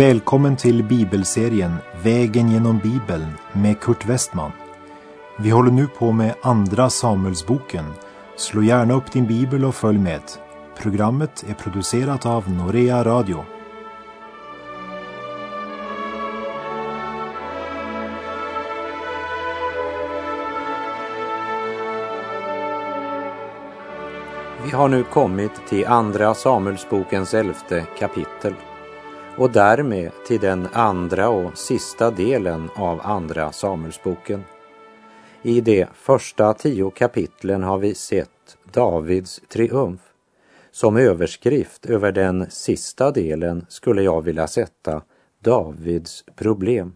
Välkommen 0.00 0.56
till 0.56 0.84
bibelserien 0.84 1.76
Vägen 2.02 2.50
genom 2.50 2.78
Bibeln 2.78 3.26
med 3.52 3.80
Kurt 3.80 4.06
Westman. 4.06 4.52
Vi 5.38 5.50
håller 5.50 5.70
nu 5.70 5.86
på 5.86 6.12
med 6.12 6.34
Andra 6.42 6.90
Samuelsboken. 6.90 7.84
Slå 8.36 8.62
gärna 8.62 8.94
upp 8.94 9.12
din 9.12 9.26
bibel 9.26 9.64
och 9.64 9.74
följ 9.74 9.98
med. 9.98 10.22
Programmet 10.78 11.44
är 11.48 11.54
producerat 11.54 12.26
av 12.26 12.50
Norea 12.50 13.04
Radio. 13.04 13.44
Vi 24.64 24.70
har 24.70 24.88
nu 24.88 25.02
kommit 25.02 25.66
till 25.68 25.86
Andra 25.86 26.34
Samuelsbokens 26.34 27.34
elfte 27.34 27.86
kapitel 27.98 28.54
och 29.36 29.52
därmed 29.52 30.10
till 30.26 30.40
den 30.40 30.68
andra 30.72 31.28
och 31.28 31.58
sista 31.58 32.10
delen 32.10 32.68
av 32.76 33.00
Andra 33.02 33.52
Samuelsboken. 33.52 34.44
I 35.42 35.60
de 35.60 35.86
första 35.94 36.54
tio 36.54 36.90
kapitlen 36.90 37.62
har 37.62 37.78
vi 37.78 37.94
sett 37.94 38.56
Davids 38.72 39.40
triumf. 39.48 40.00
Som 40.70 40.96
överskrift 40.96 41.86
över 41.86 42.12
den 42.12 42.50
sista 42.50 43.10
delen 43.10 43.66
skulle 43.68 44.02
jag 44.02 44.22
vilja 44.22 44.46
sätta 44.46 45.02
Davids 45.38 46.24
problem. 46.36 46.92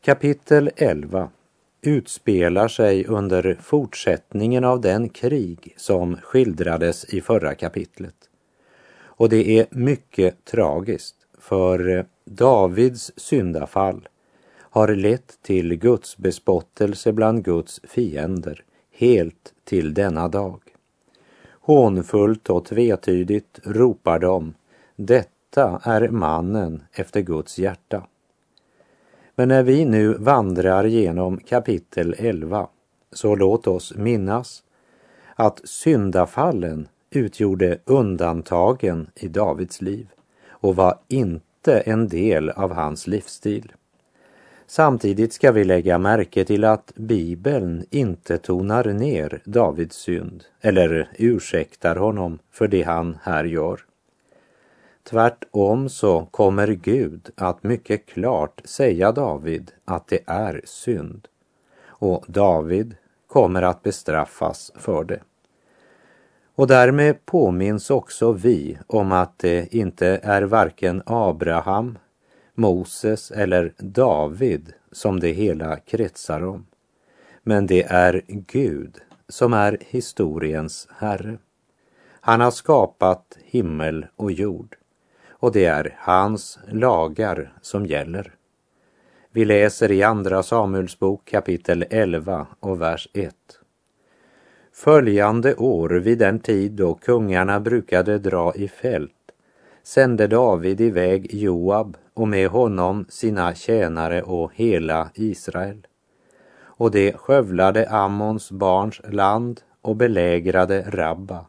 Kapitel 0.00 0.70
11 0.76 1.30
utspelar 1.82 2.68
sig 2.68 3.06
under 3.06 3.58
fortsättningen 3.62 4.64
av 4.64 4.80
den 4.80 5.08
krig 5.08 5.74
som 5.76 6.16
skildrades 6.16 7.04
i 7.04 7.20
förra 7.20 7.54
kapitlet. 7.54 8.27
Och 9.18 9.28
det 9.28 9.58
är 9.58 9.66
mycket 9.70 10.44
tragiskt, 10.44 11.16
för 11.38 11.88
eh, 11.88 12.04
Davids 12.24 13.12
syndafall 13.16 14.08
har 14.58 14.88
lett 14.88 15.38
till 15.42 15.74
Guds 15.74 16.16
bespottelse 16.16 17.12
bland 17.12 17.44
Guds 17.44 17.80
fiender 17.84 18.64
helt 18.92 19.54
till 19.64 19.94
denna 19.94 20.28
dag. 20.28 20.60
Hånfullt 21.50 22.50
och 22.50 22.64
tvetydigt 22.64 23.60
ropar 23.64 24.18
de, 24.18 24.54
detta 24.96 25.80
är 25.82 26.08
mannen 26.08 26.82
efter 26.92 27.20
Guds 27.20 27.58
hjärta. 27.58 28.06
Men 29.34 29.48
när 29.48 29.62
vi 29.62 29.84
nu 29.84 30.14
vandrar 30.14 30.84
genom 30.84 31.38
kapitel 31.38 32.14
11 32.18 32.68
så 33.12 33.34
låt 33.34 33.66
oss 33.66 33.94
minnas 33.96 34.62
att 35.34 35.68
syndafallen 35.68 36.88
utgjorde 37.10 37.78
undantagen 37.84 39.10
i 39.14 39.28
Davids 39.28 39.80
liv 39.80 40.06
och 40.50 40.76
var 40.76 40.98
inte 41.08 41.80
en 41.80 42.08
del 42.08 42.50
av 42.50 42.72
hans 42.72 43.06
livsstil. 43.06 43.72
Samtidigt 44.66 45.32
ska 45.32 45.52
vi 45.52 45.64
lägga 45.64 45.98
märke 45.98 46.44
till 46.44 46.64
att 46.64 46.92
Bibeln 46.94 47.84
inte 47.90 48.38
tonar 48.38 48.84
ner 48.84 49.42
Davids 49.44 49.96
synd 49.96 50.44
eller 50.60 51.10
ursäktar 51.18 51.96
honom 51.96 52.38
för 52.50 52.68
det 52.68 52.82
han 52.82 53.18
här 53.22 53.44
gör. 53.44 53.80
Tvärtom 55.10 55.88
så 55.88 56.26
kommer 56.30 56.68
Gud 56.68 57.30
att 57.36 57.62
mycket 57.62 58.06
klart 58.06 58.60
säga 58.64 59.12
David 59.12 59.72
att 59.84 60.08
det 60.08 60.20
är 60.26 60.60
synd. 60.64 61.28
Och 61.86 62.24
David 62.28 62.94
kommer 63.26 63.62
att 63.62 63.82
bestraffas 63.82 64.72
för 64.76 65.04
det. 65.04 65.20
Och 66.58 66.66
därmed 66.66 67.26
påminns 67.26 67.90
också 67.90 68.32
vi 68.32 68.78
om 68.86 69.12
att 69.12 69.38
det 69.38 69.74
inte 69.74 70.20
är 70.22 70.42
varken 70.42 71.02
Abraham, 71.06 71.98
Moses 72.54 73.30
eller 73.30 73.74
David 73.78 74.72
som 74.92 75.20
det 75.20 75.32
hela 75.32 75.76
kretsar 75.76 76.44
om. 76.44 76.66
Men 77.42 77.66
det 77.66 77.82
är 77.82 78.22
Gud 78.28 78.96
som 79.28 79.52
är 79.52 79.78
historiens 79.80 80.88
Herre. 80.96 81.38
Han 82.20 82.40
har 82.40 82.50
skapat 82.50 83.38
himmel 83.44 84.06
och 84.16 84.32
jord 84.32 84.76
och 85.30 85.52
det 85.52 85.64
är 85.64 85.96
hans 85.98 86.58
lagar 86.68 87.52
som 87.62 87.86
gäller. 87.86 88.34
Vi 89.32 89.44
läser 89.44 89.92
i 89.92 90.02
Andra 90.02 90.42
Samuelsbok 90.42 91.24
kapitel 91.24 91.84
11 91.90 92.46
och 92.60 92.80
vers 92.80 93.08
1. 93.12 93.34
Följande 94.78 95.54
år 95.54 95.88
vid 95.90 96.18
den 96.18 96.38
tid 96.38 96.72
då 96.72 96.94
kungarna 96.94 97.60
brukade 97.60 98.18
dra 98.18 98.54
i 98.54 98.68
fält 98.68 99.12
sände 99.82 100.26
David 100.26 100.80
iväg 100.80 101.34
Joab 101.34 101.96
och 102.14 102.28
med 102.28 102.48
honom 102.48 103.06
sina 103.08 103.54
tjänare 103.54 104.22
och 104.22 104.52
hela 104.54 105.10
Israel. 105.14 105.86
Och 106.60 106.90
de 106.90 107.12
skövlade 107.12 107.90
Ammons 107.90 108.50
barns 108.50 109.00
land 109.08 109.60
och 109.82 109.96
belägrade 109.96 110.84
Rabba 110.88 111.46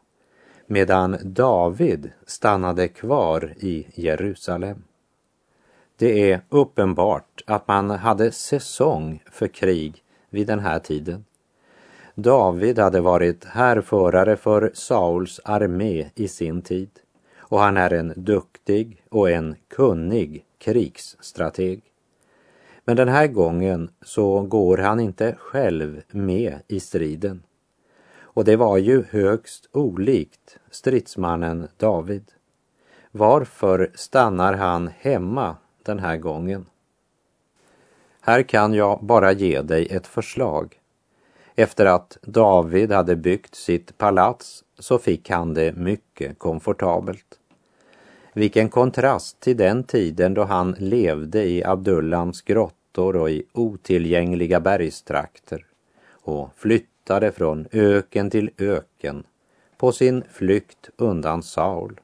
medan 0.66 1.16
David 1.22 2.12
stannade 2.26 2.88
kvar 2.88 3.54
i 3.56 3.86
Jerusalem. 3.94 4.82
Det 5.96 6.32
är 6.32 6.40
uppenbart 6.48 7.42
att 7.46 7.68
man 7.68 7.90
hade 7.90 8.32
säsong 8.32 9.22
för 9.30 9.48
krig 9.48 10.02
vid 10.30 10.46
den 10.46 10.60
här 10.60 10.78
tiden. 10.78 11.24
David 12.14 12.78
hade 12.78 13.00
varit 13.00 13.44
härförare 13.44 14.36
för 14.36 14.70
Sauls 14.74 15.40
armé 15.44 16.10
i 16.14 16.28
sin 16.28 16.62
tid 16.62 16.90
och 17.38 17.58
han 17.58 17.76
är 17.76 17.92
en 17.92 18.12
duktig 18.16 19.02
och 19.08 19.30
en 19.30 19.56
kunnig 19.68 20.44
krigsstrateg. 20.58 21.82
Men 22.84 22.96
den 22.96 23.08
här 23.08 23.26
gången 23.26 23.90
så 24.02 24.42
går 24.42 24.78
han 24.78 25.00
inte 25.00 25.34
själv 25.38 26.02
med 26.10 26.58
i 26.68 26.80
striden. 26.80 27.42
Och 28.20 28.44
det 28.44 28.56
var 28.56 28.78
ju 28.78 29.04
högst 29.10 29.68
olikt 29.72 30.58
stridsmannen 30.70 31.68
David. 31.76 32.32
Varför 33.10 33.90
stannar 33.94 34.54
han 34.54 34.90
hemma 34.98 35.56
den 35.82 35.98
här 35.98 36.16
gången? 36.16 36.66
Här 38.20 38.42
kan 38.42 38.74
jag 38.74 38.98
bara 39.02 39.32
ge 39.32 39.62
dig 39.62 39.86
ett 39.90 40.06
förslag. 40.06 40.79
Efter 41.54 41.86
att 41.86 42.18
David 42.22 42.92
hade 42.92 43.16
byggt 43.16 43.54
sitt 43.54 43.98
palats 43.98 44.64
så 44.78 44.98
fick 44.98 45.30
han 45.30 45.54
det 45.54 45.76
mycket 45.76 46.38
komfortabelt. 46.38 47.38
Vilken 48.32 48.68
kontrast 48.68 49.40
till 49.40 49.56
den 49.56 49.84
tiden 49.84 50.34
då 50.34 50.44
han 50.44 50.76
levde 50.78 51.44
i 51.44 51.64
Abdullams 51.64 52.42
grottor 52.42 53.16
och 53.16 53.30
i 53.30 53.44
otillgängliga 53.52 54.60
bergstrakter 54.60 55.66
och 56.10 56.50
flyttade 56.56 57.32
från 57.32 57.66
öken 57.72 58.30
till 58.30 58.50
öken 58.58 59.24
på 59.76 59.92
sin 59.92 60.24
flykt 60.32 60.90
undan 60.96 61.42
Saul. 61.42 62.00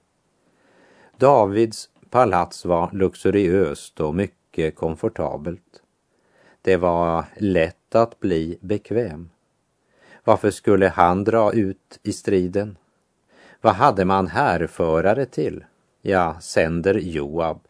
Davids 1.17 1.89
palats 2.11 2.65
var 2.65 2.91
luxuriöst 2.93 4.01
och 4.01 4.15
mycket 4.15 4.77
komfortabelt. 4.77 5.83
Det 6.63 6.77
var 6.77 7.25
lätt 7.37 7.95
att 7.95 8.21
bli 8.21 8.59
bekväm. 8.61 9.31
Varför 10.27 10.51
skulle 10.51 10.89
han 10.89 11.25
dra 11.25 11.53
ut 11.53 11.99
i 12.03 12.13
striden? 12.13 12.79
Vad 13.61 13.75
hade 13.75 14.05
man 14.05 14.27
härförare 14.27 15.27
till? 15.27 15.65
Ja, 16.03 16.37
sänder 16.41 16.95
Joab. 16.95 17.61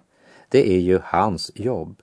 Det 0.49 0.71
är 0.71 0.81
ju 0.81 1.01
hans 1.05 1.53
jobb. 1.55 2.03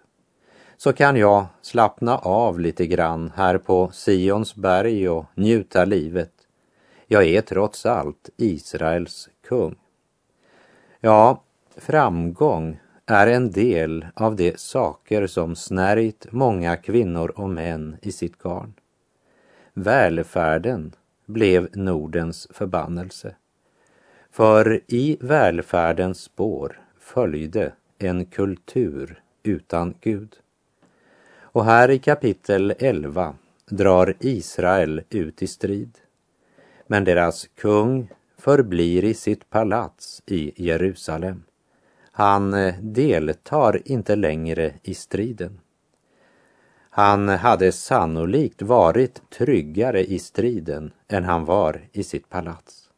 Så 0.77 0.93
kan 0.93 1.15
jag 1.15 1.45
slappna 1.61 2.17
av 2.17 2.59
lite 2.59 2.87
grann 2.87 3.31
här 3.35 3.57
på 3.57 3.91
Sions 3.93 4.55
berg 4.55 5.09
och 5.09 5.25
njuta 5.35 5.85
livet 5.85 6.33
jag 7.13 7.27
är 7.27 7.41
trots 7.41 7.85
allt 7.85 8.29
Israels 8.37 9.29
kung. 9.47 9.75
Ja, 10.99 11.43
framgång 11.77 12.79
är 13.05 13.27
en 13.27 13.51
del 13.51 14.05
av 14.13 14.35
de 14.35 14.57
saker 14.57 15.27
som 15.27 15.55
snärjt 15.55 16.27
många 16.31 16.75
kvinnor 16.77 17.29
och 17.35 17.49
män 17.49 17.97
i 18.01 18.11
sitt 18.11 18.37
garn. 18.37 18.73
Välfärden 19.73 20.91
blev 21.25 21.69
Nordens 21.73 22.47
förbannelse. 22.51 23.35
För 24.31 24.81
i 24.87 25.17
välfärdens 25.21 26.21
spår 26.21 26.81
följde 26.99 27.73
en 27.97 28.25
kultur 28.25 29.21
utan 29.43 29.93
Gud. 30.01 30.35
Och 31.39 31.65
här 31.65 31.89
i 31.89 31.99
kapitel 31.99 32.73
11 32.79 33.35
drar 33.65 34.13
Israel 34.19 35.01
ut 35.09 35.41
i 35.41 35.47
strid 35.47 35.97
men 36.87 37.03
deras 37.03 37.47
kung 37.47 38.09
förblir 38.37 39.03
i 39.03 39.13
sitt 39.13 39.49
palats 39.49 40.23
i 40.25 40.63
Jerusalem. 40.65 41.43
Han 42.11 42.53
eh, 42.53 42.75
deltar 42.81 43.81
inte 43.85 44.15
längre 44.15 44.73
i 44.83 44.93
striden. 44.93 45.59
Han 46.95 47.29
hade 47.29 47.71
sannolikt 47.71 48.61
varit 48.61 49.29
tryggare 49.29 50.03
i 50.05 50.19
striden 50.19 50.91
än 51.07 51.23
han 51.23 51.45
var 51.45 51.81
i 51.91 52.03
sitt 52.03 52.29
palats. 52.29 52.89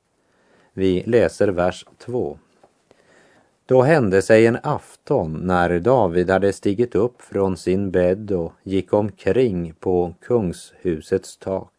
Vi 0.74 1.04
läser 1.06 1.48
vers 1.48 1.86
2. 1.98 2.40
Då 3.66 3.82
hände 3.82 4.22
sig 4.22 4.48
en 4.48 4.58
afton 4.64 5.34
när 5.34 5.80
David 5.80 6.30
hade 6.30 6.54
stigit 6.54 6.96
upp 6.96 7.22
från 7.22 7.58
sin 7.58 7.92
bädd 7.92 8.32
och 8.32 8.54
gick 8.64 8.94
omkring 8.94 9.74
på 9.74 10.14
kungshusets 10.22 11.38
tak, 11.38 11.74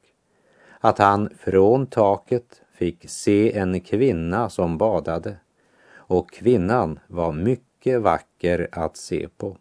att 0.80 0.98
han 0.98 1.30
från 1.38 1.86
taket 1.86 2.62
fick 2.74 3.10
se 3.10 3.58
en 3.58 3.80
kvinna 3.80 4.50
som 4.50 4.78
badade 4.78 5.36
och 5.94 6.30
kvinnan 6.30 6.98
var 7.06 7.32
mycket 7.32 8.00
vacker 8.00 8.68
att 8.72 8.96
se 8.96 9.28
på. 9.36 9.56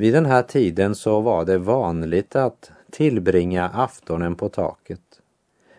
Vid 0.00 0.14
den 0.14 0.26
här 0.26 0.42
tiden 0.42 0.94
så 0.94 1.20
var 1.20 1.44
det 1.44 1.58
vanligt 1.58 2.36
att 2.36 2.72
tillbringa 2.90 3.68
aftonen 3.68 4.34
på 4.34 4.48
taket. 4.48 5.20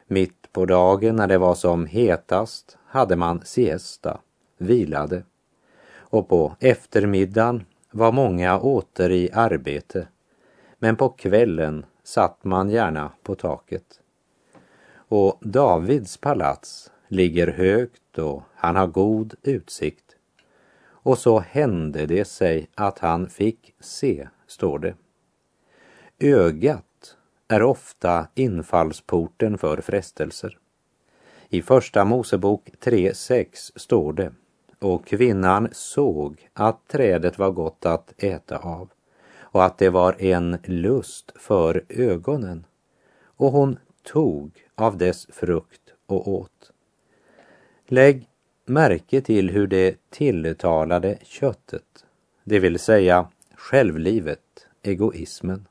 Mitt 0.07 0.51
på 0.51 0.65
dagen 0.65 1.15
när 1.15 1.27
det 1.27 1.37
var 1.37 1.55
som 1.55 1.85
hetast 1.85 2.77
hade 2.85 3.15
man 3.15 3.41
siesta, 3.45 4.19
vilade. 4.57 5.23
Och 5.93 6.29
på 6.29 6.55
eftermiddagen 6.59 7.65
var 7.91 8.11
många 8.11 8.59
åter 8.59 9.11
i 9.11 9.29
arbete. 9.33 10.07
Men 10.79 10.95
på 10.95 11.09
kvällen 11.09 11.85
satt 12.03 12.43
man 12.43 12.69
gärna 12.69 13.11
på 13.23 13.35
taket. 13.35 13.99
Och 14.93 15.37
Davids 15.41 16.17
palats 16.17 16.91
ligger 17.07 17.47
högt 17.47 18.17
och 18.17 18.43
han 18.55 18.75
har 18.75 18.87
god 18.87 19.33
utsikt. 19.43 20.10
Och 21.03 21.17
så 21.17 21.39
hände 21.39 22.05
det 22.05 22.25
sig 22.25 22.69
att 22.75 22.99
han 22.99 23.29
fick 23.29 23.73
se, 23.79 24.27
står 24.47 24.79
det. 24.79 24.95
Ögat 26.19 27.17
är 27.47 27.63
ofta 27.63 28.27
infallsporten 28.35 29.57
för 29.57 29.81
frestelser. 29.81 30.57
I 31.49 31.61
Första 31.61 32.05
Mosebok 32.05 32.69
3.6 32.81 33.71
står 33.75 34.13
det 34.13 34.31
och 34.79 35.05
kvinnan 35.05 35.69
såg 35.71 36.49
att 36.53 36.87
trädet 36.87 37.37
var 37.37 37.51
gott 37.51 37.85
att 37.85 38.13
äta 38.17 38.57
av 38.57 38.89
och 39.39 39.65
att 39.65 39.77
det 39.77 39.89
var 39.89 40.21
en 40.21 40.57
lust 40.63 41.31
för 41.35 41.83
ögonen 41.89 42.65
och 43.23 43.51
hon 43.51 43.79
tog 44.03 44.51
av 44.75 44.97
dess 44.97 45.27
frukt 45.29 45.93
och 46.05 46.27
åt. 46.27 46.71
Lägg 47.87 48.30
märke 48.65 49.21
till 49.21 49.49
hur 49.49 49.67
det 49.67 50.09
tilltalade 50.09 51.17
köttet, 51.23 52.05
det 52.43 52.59
vill 52.59 52.79
säga 52.79 53.27
självlivet, 53.55 54.67
egoismen. 54.83 55.67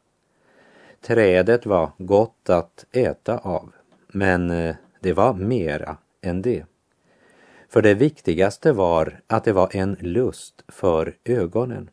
Trädet 1.01 1.67
var 1.67 1.91
gott 1.99 2.51
att 2.51 2.85
äta 2.93 3.39
av, 3.39 3.73
men 4.09 4.51
eh, 4.51 4.77
det 5.01 5.13
var 5.13 5.35
mera 5.35 5.97
än 6.21 6.43
det. 6.43 6.65
För 7.69 7.83
det 7.83 7.95
viktigaste 7.95 8.73
var 8.73 9.21
att 9.27 9.45
det 9.45 9.53
var 9.53 9.77
en 9.77 9.97
lust 10.01 10.65
för 10.69 11.17
ögonen, 11.25 11.91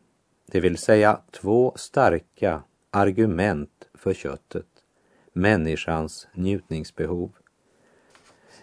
det 0.52 0.60
vill 0.60 0.78
säga 0.78 1.22
två 1.32 1.74
starka 1.76 2.64
argument 2.92 3.88
för 3.94 4.14
köttet, 4.14 4.66
människans 5.34 6.28
njutningsbehov. 6.34 7.32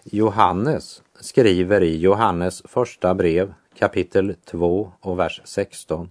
Johannes 0.06 1.02
skriver 1.20 1.82
i 1.82 1.96
Johannes 1.96 2.62
första 2.64 3.14
brev 3.14 3.54
kapitel 3.74 4.34
2 4.44 4.92
och 5.00 5.18
vers 5.18 5.40
16. 5.44 6.10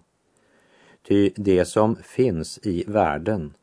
Ty 1.07 1.31
det 1.36 1.66
som 1.66 1.95
finns 1.95 2.60
i 2.63 2.84
världen, 2.88 3.54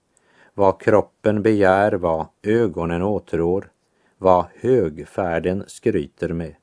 vad 0.54 0.80
kroppen 0.80 1.42
begär, 1.42 1.92
vad 1.92 2.26
ögonen 2.42 3.02
åtrår, 3.02 3.70
vad 4.18 4.44
högfärden 4.54 5.64
skryter 5.66 6.28
med, 6.28 6.54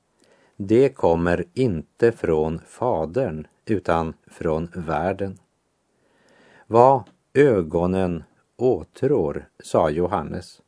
det 0.56 0.90
kommer 0.90 1.46
inte 1.54 2.12
från 2.12 2.60
Fadern 2.68 3.48
utan 3.66 4.14
från 4.28 4.70
världen. 4.76 5.40
Vad 6.68 7.04
ögonen 7.34 8.24
åtrår, 8.58 9.50
sa 9.64 9.90
Johannes. 9.90 10.62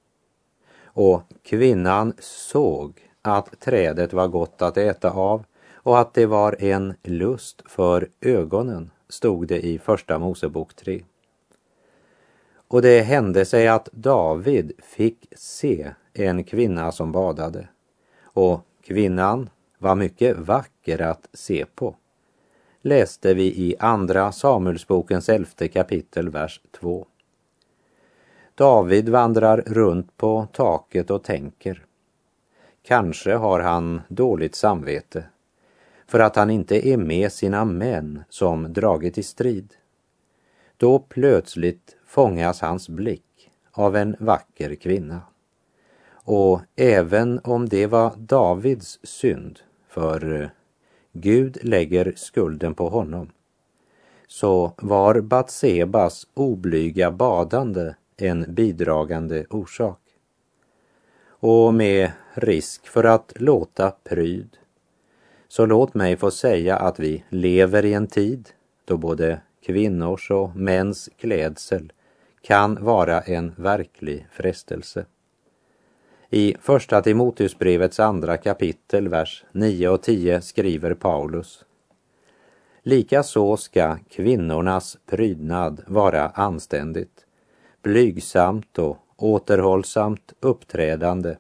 Och 0.94 1.24
kvinnan 1.44 2.14
såg 2.20 3.10
att 3.22 3.60
trädet 3.60 4.14
var 4.14 4.28
gott 4.28 4.62
att 4.62 4.78
äta 4.78 5.12
av 5.12 5.46
och 5.74 6.00
att 6.00 6.14
det 6.14 6.26
var 6.26 6.64
en 6.64 6.94
lust 7.04 7.62
för 7.66 8.10
ögonen, 8.22 8.92
stod 9.10 9.48
det 9.48 9.66
i 9.66 9.80
Första 9.80 10.20
Mosebok 10.20 10.74
3. 10.74 11.04
Och 12.68 12.82
det 12.82 13.02
hände 13.02 13.46
sig 13.46 13.68
att 13.68 13.90
David 13.92 14.72
fick 14.84 15.28
se 15.36 15.94
en 16.14 16.44
kvinna 16.44 16.92
som 16.92 17.12
badade 17.12 17.68
och 18.22 18.62
kvinnan 18.84 19.50
var 19.78 19.96
mycket 19.96 20.38
vacker 20.38 21.02
att 21.02 21.30
se 21.34 21.66
på. 21.76 21.96
Läste 22.82 23.34
vi 23.34 23.44
i 23.44 23.76
Andra 23.80 24.32
Samuelsbokens 24.32 25.30
elfte 25.30 25.68
kapitel, 25.68 26.30
vers 26.30 26.62
2. 26.80 27.06
David 28.60 29.10
vandrar 29.10 29.64
runt 29.66 30.18
på 30.18 30.48
taket 30.52 31.12
och 31.12 31.24
tänker. 31.24 31.86
Kanske 32.82 33.34
har 33.34 33.60
han 33.60 34.02
dåligt 34.08 34.56
samvete 34.56 35.24
för 36.08 36.20
att 36.20 36.36
han 36.36 36.50
inte 36.50 36.88
är 36.88 36.98
med 36.98 37.32
sina 37.32 37.66
män 37.66 38.24
som 38.30 38.74
dragit 38.74 39.18
i 39.18 39.24
strid. 39.24 39.74
Då 40.78 41.00
plötsligt 41.00 41.98
fångas 42.06 42.62
hans 42.62 42.90
blick 42.90 43.52
av 43.72 43.96
en 43.96 44.16
vacker 44.20 44.76
kvinna. 44.76 45.22
Och 46.12 46.62
även 46.76 47.40
om 47.44 47.70
det 47.70 47.88
var 47.88 48.14
Davids 48.18 49.00
synd, 49.04 49.60
för 49.88 50.42
eh, 50.42 50.50
Gud 51.12 51.58
lägger 51.62 52.14
skulden 52.16 52.74
på 52.74 52.90
honom, 52.90 53.30
så 54.28 54.74
var 54.78 55.22
Batsebas 55.22 56.28
oblyga 56.34 57.12
badande 57.12 57.94
en 58.22 58.46
bidragande 58.54 59.46
orsak. 59.50 60.00
Och 61.28 61.74
med 61.74 62.12
risk 62.34 62.88
för 62.88 63.04
att 63.04 63.34
låta 63.36 63.92
pryd, 63.92 64.58
så 65.48 65.66
låt 65.66 65.94
mig 65.94 66.18
få 66.18 66.32
säga 66.32 66.78
att 66.78 67.00
vi 67.00 67.24
lever 67.30 67.86
i 67.86 67.94
en 67.94 68.08
tid 68.08 68.50
då 68.86 68.98
både 68.98 69.42
kvinnors 69.66 70.32
och 70.32 70.56
mäns 70.56 71.10
klädsel 71.18 71.92
kan 72.42 72.84
vara 72.84 73.22
en 73.22 73.54
verklig 73.58 74.28
frestelse. 74.32 75.06
I 76.30 76.56
Första 76.62 77.02
Timoteusbrevets 77.02 78.00
andra 78.00 78.38
kapitel, 78.38 79.08
vers 79.08 79.46
9 79.52 79.90
och 79.90 80.02
10 80.02 80.42
skriver 80.42 80.94
Paulus 80.94 81.66
Likaså 82.84 83.58
ska 83.58 83.98
kvinnornas 84.10 84.98
prydnad 85.06 85.82
vara 85.88 86.30
anständigt, 86.30 87.19
blygsamt 87.82 88.80
och 88.80 88.98
återhållsamt 89.18 90.34
uppträdande. 90.40 91.38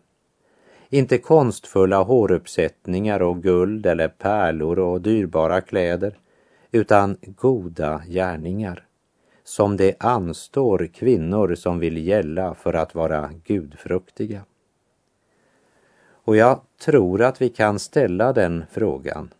Inte 0.89 1.17
konstfulla 1.17 2.03
håruppsättningar 2.03 3.22
och 3.22 3.43
guld 3.43 3.86
eller 3.86 4.08
pärlor 4.08 4.79
och 4.79 5.01
dyrbara 5.01 5.62
kläder, 5.62 6.19
utan 6.72 7.17
goda 7.22 8.01
gärningar, 8.08 8.86
som 9.43 9.77
det 9.77 9.96
anstår 10.00 10.88
kvinnor 10.93 11.55
som 11.55 11.79
vill 11.79 12.08
gälla 12.08 12.53
för 12.53 12.74
att 12.74 12.96
vara 12.96 13.29
gudfruktiga. 13.43 14.41
Och 16.29 16.36
jag 16.36 16.62
tror 16.86 17.22
att 17.22 17.41
vi 17.41 17.50
kan 17.50 17.79
ställa 17.79 18.34
den 18.34 18.63
frågan. 18.72 19.34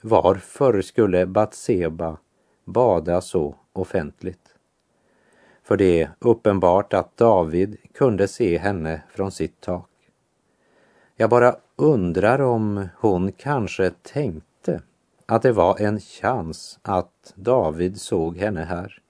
Varför 0.00 0.82
skulle 0.82 1.26
Batseba 1.26 2.16
bada 2.64 3.20
så 3.20 3.54
offentligt? 3.72 4.41
För 5.62 5.76
det 5.76 6.02
är 6.02 6.10
uppenbart 6.18 6.94
att 6.94 7.16
David 7.16 7.76
kunde 7.94 8.28
se 8.28 8.58
henne 8.58 9.02
från 9.10 9.30
sitt 9.30 9.60
tak. 9.60 9.88
Jag 11.16 11.30
bara 11.30 11.56
undrar 11.76 12.40
om 12.40 12.88
hon 12.96 13.32
kanske 13.32 13.90
tänkte 13.90 14.82
att 15.26 15.42
det 15.42 15.52
var 15.52 15.80
en 15.80 16.00
chans 16.00 16.78
att 16.82 17.32
David 17.34 18.00
såg 18.00 18.36
henne 18.36 18.64
här 18.64 19.02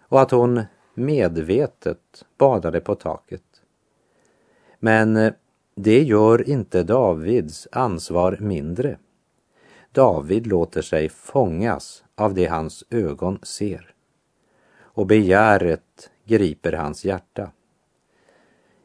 och 0.00 0.20
att 0.20 0.30
hon 0.30 0.62
medvetet 0.94 2.24
badade 2.38 2.80
på 2.80 2.94
taket. 2.94 3.42
Men 4.78 5.16
eh, 5.16 5.32
det 5.74 6.02
gör 6.02 6.48
inte 6.48 6.82
Davids 6.82 7.68
ansvar 7.72 8.36
mindre. 8.40 8.98
David 9.92 10.46
låter 10.46 10.82
sig 10.82 11.08
fångas 11.08 12.04
av 12.14 12.34
det 12.34 12.46
hans 12.46 12.84
ögon 12.90 13.38
ser 13.42 13.91
och 14.94 15.06
begäret 15.06 16.10
griper 16.24 16.72
hans 16.72 17.04
hjärta. 17.04 17.50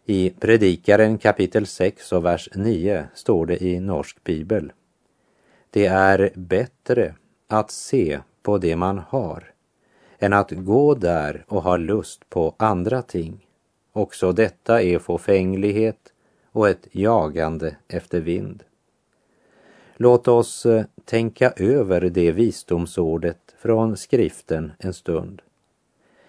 I 0.06 0.30
Predikaren 0.30 1.18
kapitel 1.18 1.66
6 1.66 2.12
och 2.12 2.26
vers 2.26 2.50
9 2.56 3.08
står 3.14 3.46
det 3.46 3.64
i 3.64 3.80
Norsk 3.80 4.24
bibel. 4.24 4.72
Det 5.70 5.86
är 5.86 6.32
bättre 6.36 7.16
att 7.48 7.72
se 7.72 8.20
på 8.42 8.58
det 8.58 8.76
man 8.76 8.98
har 8.98 9.52
än 10.20 10.34
att 10.34 10.52
gå 10.52 10.96
där 10.96 11.46
och 11.48 11.64
ha 11.64 11.78
lust 11.78 12.30
på 12.30 12.56
andra 12.58 13.02
ting. 13.02 13.48
Också 13.92 14.32
detta 14.32 14.82
är 14.82 15.00
fåfänglighet 15.00 16.14
och 16.52 16.70
ett 16.70 16.88
jagande 16.92 17.76
efter 17.88 18.20
vind. 18.20 18.64
Låt 19.96 20.28
oss 20.28 20.66
eh, 20.66 20.86
tänka 21.06 21.52
över 21.52 22.02
det 22.02 22.32
visdomsordet 22.32 23.56
från 23.58 23.98
skriften 23.98 24.72
en 24.80 24.94
stund. 24.94 25.42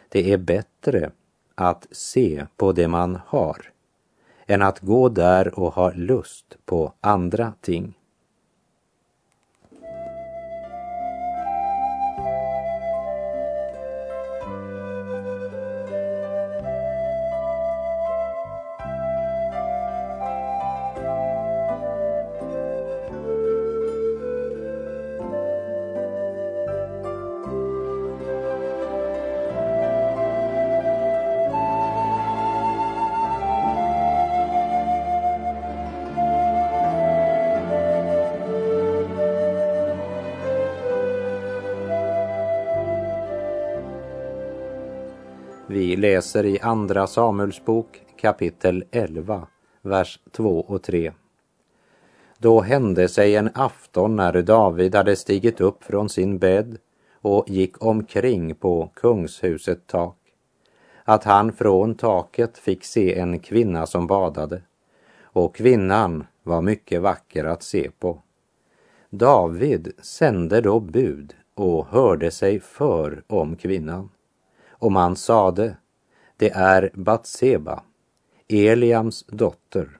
Det 0.08 0.32
är 0.32 0.38
bättre 0.38 1.10
att 1.54 1.86
se 1.90 2.46
på 2.56 2.72
det 2.72 2.88
man 2.88 3.18
har 3.26 3.72
än 4.46 4.62
att 4.62 4.80
gå 4.80 5.08
där 5.08 5.58
och 5.58 5.74
ha 5.74 5.92
lust 5.92 6.56
på 6.64 6.92
andra 7.00 7.52
ting. 7.60 7.97
Vi 45.70 45.96
läser 45.96 46.46
i 46.46 46.60
Andra 46.60 47.06
Samuelsbok 47.06 48.02
kapitel 48.16 48.84
11, 48.90 49.46
vers 49.82 50.20
2 50.32 50.60
och 50.60 50.82
3. 50.82 51.12
Då 52.38 52.60
hände 52.60 53.08
sig 53.08 53.36
en 53.36 53.50
afton 53.54 54.16
när 54.16 54.42
David 54.42 54.94
hade 54.94 55.16
stigit 55.16 55.60
upp 55.60 55.84
från 55.84 56.08
sin 56.08 56.38
bädd 56.38 56.78
och 57.20 57.44
gick 57.48 57.84
omkring 57.84 58.54
på 58.54 58.90
kungshuset 58.94 59.86
tak, 59.86 60.16
att 61.04 61.24
han 61.24 61.52
från 61.52 61.94
taket 61.94 62.58
fick 62.58 62.84
se 62.84 63.18
en 63.18 63.38
kvinna 63.38 63.86
som 63.86 64.06
badade, 64.06 64.62
och 65.22 65.54
kvinnan 65.54 66.26
var 66.42 66.62
mycket 66.62 67.02
vacker 67.02 67.44
att 67.44 67.62
se 67.62 67.90
på. 67.98 68.22
David 69.10 69.92
sände 70.02 70.60
då 70.60 70.80
bud 70.80 71.34
och 71.54 71.86
hörde 71.86 72.30
sig 72.30 72.60
för 72.60 73.22
om 73.26 73.56
kvinnan 73.56 74.08
och 74.78 74.92
man 74.92 75.16
sade, 75.16 75.76
det 76.36 76.50
är 76.50 76.90
Batseba, 76.94 77.82
Eliams 78.48 79.24
dotter, 79.28 79.98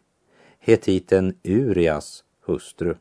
hetiten 0.58 1.34
Urias 1.42 2.24
hustru. 2.46 2.94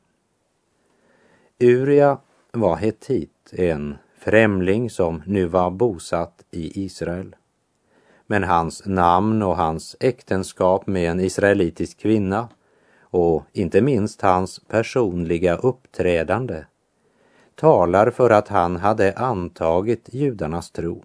Uria 1.59 2.17
var 2.51 2.75
hetit, 2.75 3.53
en 3.53 3.95
främling 4.17 4.89
som 4.89 5.23
nu 5.25 5.45
var 5.45 5.71
bosatt 5.71 6.45
i 6.51 6.85
Israel. 6.85 7.35
Men 8.25 8.43
hans 8.43 8.85
namn 8.85 9.43
och 9.43 9.57
hans 9.57 9.95
äktenskap 9.99 10.87
med 10.87 11.11
en 11.11 11.19
israelitisk 11.19 11.97
kvinna 11.97 12.49
och 13.01 13.43
inte 13.51 13.81
minst 13.81 14.21
hans 14.21 14.59
personliga 14.59 15.55
uppträdande 15.55 16.65
talar 17.55 18.11
för 18.11 18.29
att 18.29 18.47
han 18.47 18.75
hade 18.75 19.13
antagit 19.13 20.09
judarnas 20.13 20.71
tro. 20.71 21.03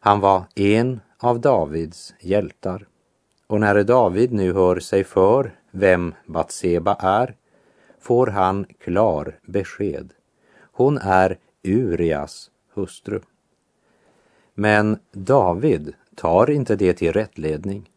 Han 0.00 0.20
var 0.20 0.44
en 0.54 1.00
av 1.18 1.40
Davids 1.40 2.14
hjältar. 2.20 2.86
Och 3.46 3.60
när 3.60 3.84
David 3.84 4.32
nu 4.32 4.52
hör 4.52 4.80
sig 4.80 5.04
för 5.04 5.54
vem 5.70 6.14
Batseba 6.26 6.94
är 6.94 7.34
får 8.00 8.26
han 8.26 8.64
klar 8.64 9.38
besked. 9.46 10.12
Hon 10.72 10.98
är 10.98 11.38
Urias 11.62 12.50
hustru. 12.74 13.20
Men 14.54 14.98
David 15.12 15.94
tar 16.16 16.50
inte 16.50 16.76
det 16.76 16.92
till 16.92 17.12
rättledning. 17.12 17.90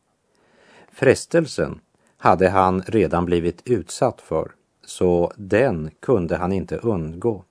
Frestelsen 0.92 1.80
hade 2.18 2.50
han 2.50 2.82
redan 2.82 3.26
blivit 3.26 3.62
utsatt 3.66 4.22
för, 4.22 4.52
så 4.86 5.32
den 5.36 5.92
kunde 6.00 6.38
han 6.38 6.52
inte 6.52 6.78
undgå. 6.78 7.44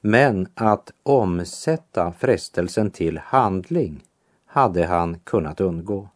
Men 0.00 0.48
att 0.54 0.92
omsätta 1.02 2.12
frestelsen 2.12 2.90
till 2.90 3.18
handling 3.18 4.04
hade 4.46 4.86
han 4.86 5.20
kunnat 5.20 5.60
undgå. 5.60 6.08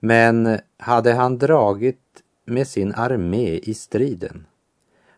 Men 0.00 0.58
hade 0.76 1.12
han 1.12 1.38
dragit 1.38 1.98
med 2.44 2.68
sin 2.68 2.94
armé 2.94 3.58
i 3.58 3.74
striden 3.74 4.46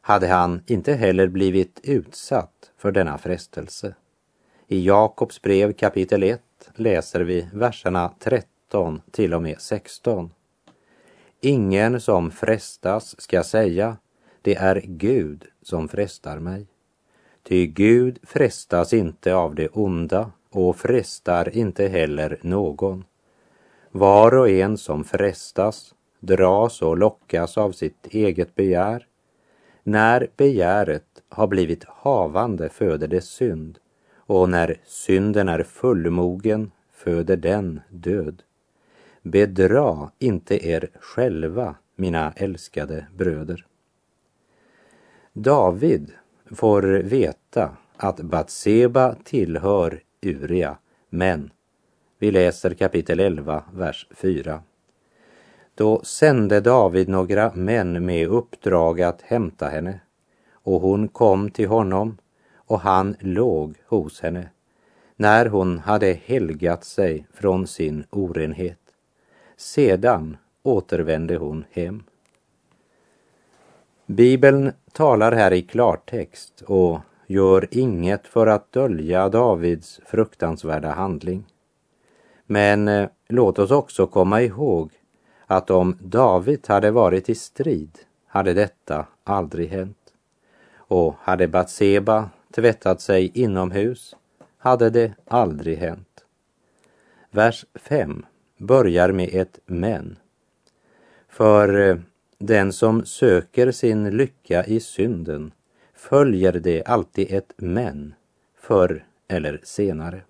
hade 0.03 0.27
han 0.27 0.63
inte 0.67 0.93
heller 0.93 1.29
blivit 1.29 1.81
utsatt 1.83 2.71
för 2.77 2.93
denna 2.93 3.19
frestelse. 3.19 3.95
I 4.67 4.87
Jakobs 4.87 5.43
brev 5.43 5.73
kapitel 5.73 6.23
1 6.23 6.41
läser 6.75 7.21
vi 7.21 7.49
verserna 7.53 8.15
13 8.19 9.03
till 9.11 9.35
och 9.35 9.43
med 9.43 9.61
16. 9.61 10.31
Ingen 11.41 12.01
som 12.01 12.31
frestas 12.31 13.21
ska 13.21 13.43
säga, 13.45 13.97
det 14.43 14.55
är 14.55 14.83
Gud 14.85 15.45
som 15.63 15.89
frestar 15.89 16.39
mig. 16.39 16.67
Ty 17.43 17.67
Gud 17.67 18.19
frestas 18.23 18.93
inte 18.93 19.35
av 19.35 19.55
det 19.55 19.69
onda 19.69 20.31
och 20.51 20.77
frestar 20.77 21.57
inte 21.57 21.89
heller 21.89 22.39
någon. 22.43 23.05
Var 23.91 24.35
och 24.35 24.49
en 24.49 24.79
som 24.79 25.05
frestas 25.05 25.95
dras 26.21 26.83
och 26.83 26.99
lockas 26.99 27.59
av 27.59 27.73
sitt 27.73 28.07
eget 28.07 28.55
begär. 28.55 29.07
När 29.83 30.29
begäret 30.37 31.23
har 31.29 31.47
blivit 31.47 31.85
havande 31.85 32.69
föder 32.69 33.09
det 33.09 33.21
synd 33.21 33.79
och 34.17 34.49
när 34.49 34.81
synden 34.85 35.49
är 35.49 35.63
fullmogen 35.63 36.71
föder 36.93 37.37
den 37.37 37.81
död. 37.89 38.43
Bedra 39.23 40.11
inte 40.19 40.67
er 40.69 40.91
själva, 41.01 41.75
mina 41.97 42.33
älskade 42.37 43.07
bröder. 43.17 43.67
David 45.33 46.13
får 46.55 46.83
veta 46.83 47.77
att 47.97 48.21
Batseba 48.21 49.15
tillhör 49.25 50.03
Uria, 50.23 50.77
men 51.11 51.51
vi 52.19 52.31
läser 52.31 52.75
kapitel 52.75 53.21
11, 53.21 53.65
vers 53.73 54.07
4. 54.11 54.63
Då 55.75 56.01
sände 56.05 56.61
David 56.61 57.09
några 57.09 57.53
män 57.55 58.07
med 58.07 58.29
uppdrag 58.29 59.01
att 59.01 59.23
hämta 59.23 59.69
henne 59.69 60.01
och 60.53 60.81
hon 60.81 61.09
kom 61.09 61.51
till 61.51 61.69
honom 61.69 62.19
och 62.55 62.81
han 62.81 63.17
låg 63.21 63.75
hos 63.87 64.21
henne 64.21 64.49
när 65.17 65.47
hon 65.47 65.79
hade 65.79 66.13
helgat 66.13 66.85
sig 66.85 67.27
från 67.35 67.67
sin 67.67 68.05
orenhet. 68.11 68.79
Sedan 69.57 70.37
återvände 70.63 71.37
hon 71.37 71.65
hem. 71.71 72.03
Bibeln 74.13 74.73
talar 74.93 75.33
här 75.33 75.53
i 75.53 75.63
klartext 75.63 76.63
och 76.67 77.01
gör 77.27 77.69
inget 77.71 78.27
för 78.27 78.47
att 78.47 78.73
dölja 78.73 79.29
Davids 79.29 80.01
fruktansvärda 80.07 80.91
handling. 80.91 81.45
Men 82.47 82.89
eh, 82.89 83.09
låt 83.29 83.59
oss 83.59 83.71
också 83.71 84.07
komma 84.07 84.43
ihåg 84.43 84.93
att 85.47 85.71
om 85.71 85.97
David 86.01 86.65
hade 86.69 86.91
varit 86.91 87.29
i 87.29 87.35
strid 87.35 87.99
hade 88.27 88.55
detta 88.55 89.07
aldrig 89.25 89.69
hänt. 89.69 90.13
Och 90.75 91.15
hade 91.21 91.49
Batseba 91.49 92.31
tvättat 92.55 93.01
sig 93.01 93.31
inomhus 93.35 94.17
hade 94.59 94.91
det 94.91 95.13
aldrig 95.27 95.79
hänt. 95.79 96.25
Vers 97.31 97.65
5 97.75 98.27
börjar 98.59 99.13
med 99.13 99.29
ett 99.33 99.59
men. 99.67 100.17
För 101.29 101.91
eh, 101.91 101.97
den 102.43 102.73
som 102.73 103.05
söker 103.05 103.71
sin 103.71 104.11
lycka 104.11 104.65
i 104.65 104.81
synden 104.81 105.53
följer 105.95 106.53
det 106.53 106.85
alltid 106.85 107.33
ett 107.33 107.53
men, 107.57 108.15
förr 108.61 109.05
eller 109.29 109.61
senare. 109.63 110.23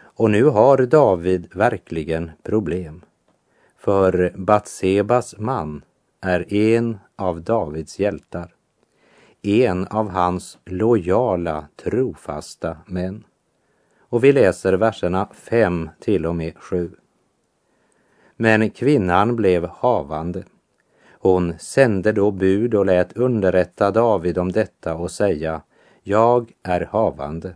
Och 0.00 0.30
nu 0.30 0.44
har 0.44 0.78
David 0.78 1.48
verkligen 1.54 2.30
problem. 2.42 3.04
För 3.78 4.32
Batsebas 4.36 5.34
man 5.38 5.82
är 6.20 6.54
en 6.54 6.98
av 7.16 7.42
Davids 7.42 7.98
hjältar. 7.98 8.54
En 9.42 9.86
av 9.86 10.08
hans 10.08 10.58
lojala, 10.64 11.68
trofasta 11.76 12.76
män. 12.86 13.24
Och 13.98 14.24
vi 14.24 14.32
läser 14.32 14.72
verserna 14.72 15.28
5 15.34 15.90
till 16.00 16.26
och 16.26 16.36
med 16.36 16.56
7. 16.56 16.90
Men 18.36 18.70
kvinnan 18.70 19.36
blev 19.36 19.66
havande 19.66 20.44
hon 21.22 21.58
sände 21.58 22.12
då 22.12 22.30
bud 22.30 22.74
och 22.74 22.86
lät 22.86 23.16
underrätta 23.16 23.90
David 23.90 24.38
om 24.38 24.52
detta 24.52 24.94
och 24.94 25.10
säga, 25.10 25.62
jag 26.02 26.52
är 26.62 26.80
havande. 26.80 27.54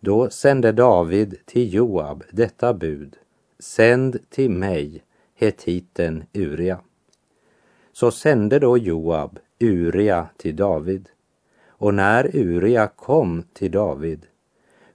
Då 0.00 0.30
sände 0.30 0.72
David 0.72 1.36
till 1.44 1.74
Joab 1.74 2.24
detta 2.30 2.74
bud, 2.74 3.16
sänd 3.58 4.18
till 4.30 4.50
mig 4.50 5.02
hetiten 5.34 6.24
Uria. 6.32 6.80
Så 7.92 8.10
sände 8.10 8.58
då 8.58 8.78
Joab 8.78 9.38
Uria 9.60 10.28
till 10.36 10.56
David 10.56 11.08
Och 11.68 11.94
när 11.94 12.36
Uria 12.36 12.86
kom 12.86 13.42
till 13.52 13.70
David 13.70 14.26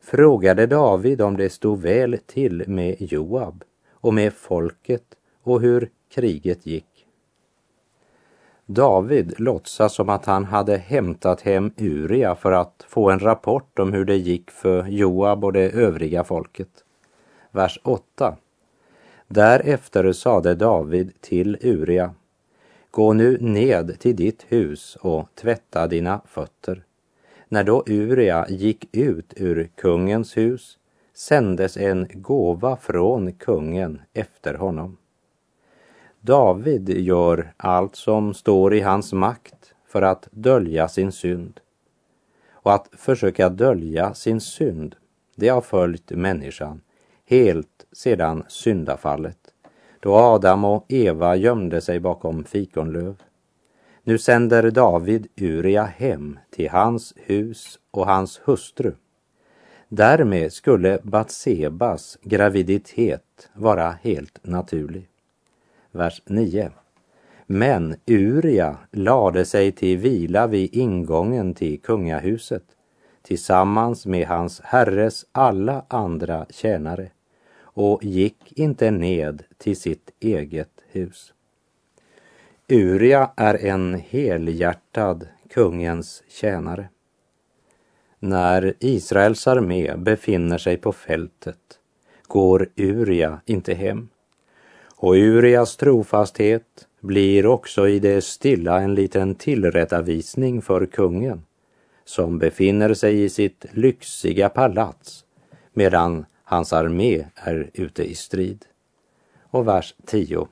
frågade 0.01 0.67
David 0.67 1.21
om 1.21 1.37
det 1.37 1.49
stod 1.49 1.81
väl 1.81 2.17
till 2.25 2.63
med 2.67 2.95
Joab 2.99 3.63
och 3.91 4.13
med 4.13 4.33
folket 4.33 5.15
och 5.43 5.61
hur 5.61 5.89
kriget 6.09 6.65
gick. 6.65 6.94
David 8.67 9.33
låtsas 9.39 9.93
som 9.93 10.09
att 10.09 10.25
han 10.25 10.45
hade 10.45 10.77
hämtat 10.77 11.41
hem 11.41 11.71
Uria 11.77 12.35
för 12.35 12.51
att 12.51 12.85
få 12.87 13.09
en 13.09 13.19
rapport 13.19 13.79
om 13.79 13.93
hur 13.93 14.05
det 14.05 14.15
gick 14.15 14.51
för 14.51 14.87
Joab 14.87 15.43
och 15.43 15.53
det 15.53 15.69
övriga 15.69 16.23
folket. 16.23 16.69
Vers 17.51 17.79
8. 17.83 18.37
Därefter 19.27 20.11
sade 20.11 20.55
David 20.55 21.21
till 21.21 21.57
Uria, 21.61 22.13
gå 22.91 23.13
nu 23.13 23.37
ned 23.41 23.99
till 23.99 24.15
ditt 24.15 24.45
hus 24.47 24.97
och 25.01 25.29
tvätta 25.35 25.87
dina 25.87 26.21
fötter. 26.25 26.83
När 27.49 27.63
då 27.63 27.83
Uria 27.87 28.45
gick 28.49 28.95
ut 28.95 29.33
ur 29.35 29.69
kungens 29.75 30.37
hus 30.37 30.77
sändes 31.13 31.77
en 31.77 32.07
gåva 32.13 32.77
från 32.77 33.33
kungen 33.33 34.01
efter 34.13 34.53
honom. 34.53 34.97
David 36.25 36.89
gör 36.89 37.53
allt 37.57 37.95
som 37.95 38.33
står 38.33 38.73
i 38.73 38.81
hans 38.81 39.13
makt 39.13 39.73
för 39.87 40.01
att 40.01 40.27
dölja 40.31 40.87
sin 40.87 41.11
synd. 41.11 41.59
Och 42.51 42.73
att 42.73 42.89
försöka 42.91 43.49
dölja 43.49 44.13
sin 44.13 44.41
synd, 44.41 44.95
det 45.35 45.47
har 45.47 45.61
följt 45.61 46.11
människan 46.11 46.81
helt 47.25 47.85
sedan 47.91 48.43
syndafallet, 48.47 49.37
då 49.99 50.15
Adam 50.15 50.65
och 50.65 50.85
Eva 50.87 51.35
gömde 51.35 51.81
sig 51.81 51.99
bakom 51.99 52.43
fikonlöv. 52.43 53.15
Nu 54.03 54.17
sänder 54.17 54.71
David 54.71 55.27
Uria 55.35 55.83
hem 55.83 56.39
till 56.49 56.69
hans 56.69 57.13
hus 57.15 57.79
och 57.91 58.05
hans 58.05 58.41
hustru. 58.43 58.91
Därmed 59.89 60.53
skulle 60.53 60.99
Batsebas 61.03 62.17
graviditet 62.21 63.49
vara 63.53 63.91
helt 63.91 64.39
naturlig 64.43 65.09
vers 65.95 66.21
9. 66.25 66.71
Men 67.47 67.95
Uria 68.05 68.77
lade 68.91 69.45
sig 69.45 69.71
till 69.71 69.97
vila 69.97 70.47
vid 70.47 70.75
ingången 70.75 71.53
till 71.53 71.81
kungahuset 71.81 72.63
tillsammans 73.21 74.05
med 74.05 74.27
hans 74.27 74.61
herres 74.63 75.25
alla 75.31 75.85
andra 75.87 76.45
tjänare 76.49 77.11
och 77.57 78.03
gick 78.03 78.59
inte 78.59 78.91
ned 78.91 79.43
till 79.57 79.77
sitt 79.77 80.11
eget 80.19 80.81
hus. 80.87 81.33
Uria 82.67 83.31
är 83.35 83.65
en 83.65 83.93
helhjärtad 83.93 85.27
kungens 85.49 86.23
tjänare. 86.27 86.89
När 88.19 88.73
Israels 88.79 89.47
armé 89.47 89.95
befinner 89.97 90.57
sig 90.57 90.77
på 90.77 90.91
fältet 90.91 91.79
går 92.27 92.69
Uria 92.75 93.41
inte 93.45 93.73
hem 93.73 94.09
och 95.05 95.15
Urias 95.15 95.77
trofasthet 95.77 96.87
blir 97.01 97.45
också 97.45 97.87
i 97.87 97.99
det 97.99 98.21
stilla 98.21 98.81
en 98.81 98.95
liten 98.95 99.35
tillrättavisning 99.35 100.61
för 100.61 100.85
kungen 100.85 101.43
som 102.05 102.37
befinner 102.37 102.93
sig 102.93 103.23
i 103.23 103.29
sitt 103.29 103.65
lyxiga 103.71 104.49
palats 104.49 105.25
medan 105.73 106.25
hans 106.43 106.73
armé 106.73 107.25
är 107.35 107.69
ute 107.73 108.03
i 108.03 108.15
strid. 108.15 108.65
Och 109.49 109.67
vers 109.67 109.95
10. 110.05 110.47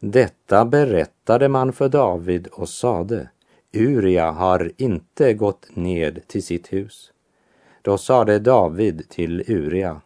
Detta 0.00 0.64
berättade 0.64 1.48
man 1.48 1.72
för 1.72 1.88
David 1.88 2.46
och 2.46 2.68
sade, 2.68 3.28
Uria 3.72 4.30
har 4.30 4.72
inte 4.76 5.34
gått 5.34 5.76
ned 5.76 6.20
till 6.26 6.42
sitt 6.42 6.72
hus. 6.72 7.12
Då 7.82 7.98
sade 7.98 8.38
David 8.38 9.08
till 9.08 9.44
Uria, 9.46 10.00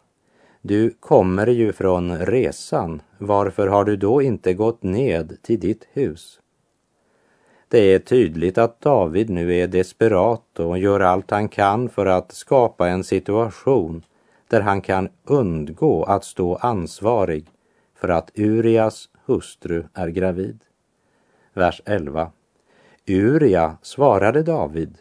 du 0.61 0.89
kommer 0.99 1.47
ju 1.47 1.73
från 1.73 2.17
resan, 2.17 3.01
varför 3.17 3.67
har 3.67 3.85
du 3.85 3.95
då 3.95 4.21
inte 4.21 4.53
gått 4.53 4.83
ned 4.83 5.37
till 5.41 5.59
ditt 5.59 5.87
hus? 5.93 6.39
Det 7.67 7.93
är 7.93 7.99
tydligt 7.99 8.57
att 8.57 8.81
David 8.81 9.29
nu 9.29 9.55
är 9.55 9.67
desperat 9.67 10.59
och 10.59 10.77
gör 10.77 10.99
allt 10.99 11.31
han 11.31 11.49
kan 11.49 11.89
för 11.89 12.05
att 12.05 12.31
skapa 12.31 12.89
en 12.89 13.03
situation 13.03 14.03
där 14.47 14.61
han 14.61 14.81
kan 14.81 15.09
undgå 15.23 16.03
att 16.03 16.23
stå 16.23 16.55
ansvarig 16.55 17.45
för 17.95 18.09
att 18.09 18.31
Urias 18.35 19.09
hustru 19.25 19.83
är 19.93 20.07
gravid. 20.07 20.59
Vers 21.53 21.81
11. 21.85 22.31
Uria 23.07 23.77
svarade 23.81 24.43
David, 24.43 24.97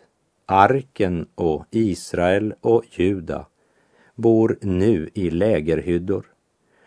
arken 0.46 1.26
och 1.34 1.64
Israel 1.70 2.54
och 2.60 2.84
Juda 2.90 3.46
bor 4.18 4.58
nu 4.60 5.10
i 5.14 5.30
lägerhyddor 5.30 6.26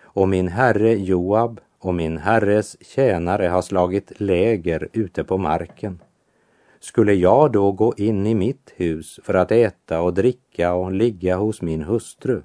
och 0.02 0.30
min 0.30 0.48
herre 0.48 0.94
Joab 0.94 1.60
och 1.80 1.94
min 1.94 2.18
herres 2.18 2.78
tjänare 2.82 3.48
har 3.48 3.62
slagit 3.62 4.12
läger 4.22 4.90
ute 4.94 5.24
på 5.24 5.38
marken. 5.38 6.00
Skulle 6.80 7.14
jag 7.14 7.52
då 7.52 7.72
gå 7.72 7.94
in 7.98 8.28
i 8.28 8.36
mitt 8.36 8.74
hus 8.76 9.20
för 9.24 9.34
att 9.34 9.52
äta 9.52 10.02
och 10.02 10.14
dricka 10.14 10.74
och 10.74 10.92
ligga 10.92 11.38
hos 11.38 11.62
min 11.62 11.82
hustru? 11.82 12.42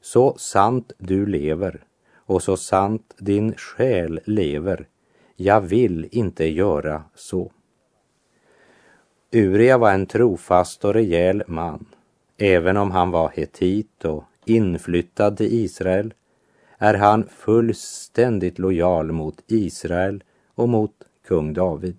Så 0.00 0.34
sant 0.38 0.92
du 0.98 1.26
lever 1.26 1.84
och 2.16 2.42
så 2.42 2.56
sant 2.56 3.14
din 3.18 3.54
själ 3.54 4.20
lever, 4.24 4.88
jag 5.36 5.60
vill 5.60 6.08
inte 6.12 6.44
göra 6.44 7.02
så. 7.14 7.52
Uria 9.32 9.78
var 9.78 9.92
en 9.92 10.06
trofast 10.06 10.84
och 10.84 10.94
rejäl 10.94 11.42
man 11.46 11.86
Även 12.42 12.76
om 12.76 12.90
han 12.90 13.10
var 13.10 13.28
hetit 13.28 14.04
och 14.04 14.24
inflyttad 14.44 15.36
till 15.36 15.54
Israel 15.64 16.14
är 16.78 16.94
han 16.94 17.28
fullständigt 17.28 18.58
lojal 18.58 19.12
mot 19.12 19.42
Israel 19.46 20.24
och 20.54 20.68
mot 20.68 20.92
kung 21.26 21.54
David. 21.54 21.96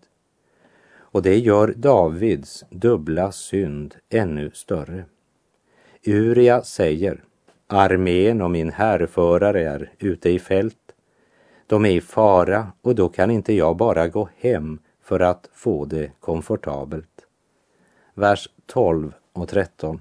Och 0.93 1.21
det 1.21 1.37
gör 1.39 1.73
Davids 1.77 2.65
dubbla 2.69 3.31
synd 3.31 3.95
ännu 4.09 4.51
större. 4.53 5.05
Uria 6.05 6.63
säger, 6.63 7.23
armén 7.67 8.41
och 8.41 8.51
min 8.51 8.71
härförare 8.71 9.69
är 9.69 9.91
ute 9.99 10.29
i 10.29 10.39
fält. 10.39 10.91
De 11.67 11.85
är 11.85 11.91
i 11.91 12.01
fara 12.01 12.71
och 12.81 12.95
då 12.95 13.09
kan 13.09 13.31
inte 13.31 13.53
jag 13.53 13.77
bara 13.77 14.07
gå 14.07 14.29
hem 14.37 14.79
för 15.03 15.19
att 15.19 15.49
få 15.53 15.85
det 15.85 16.11
komfortabelt. 16.19 17.25
Vers 18.13 18.49
12 18.65 19.13
och 19.33 19.49
13. 19.49 19.99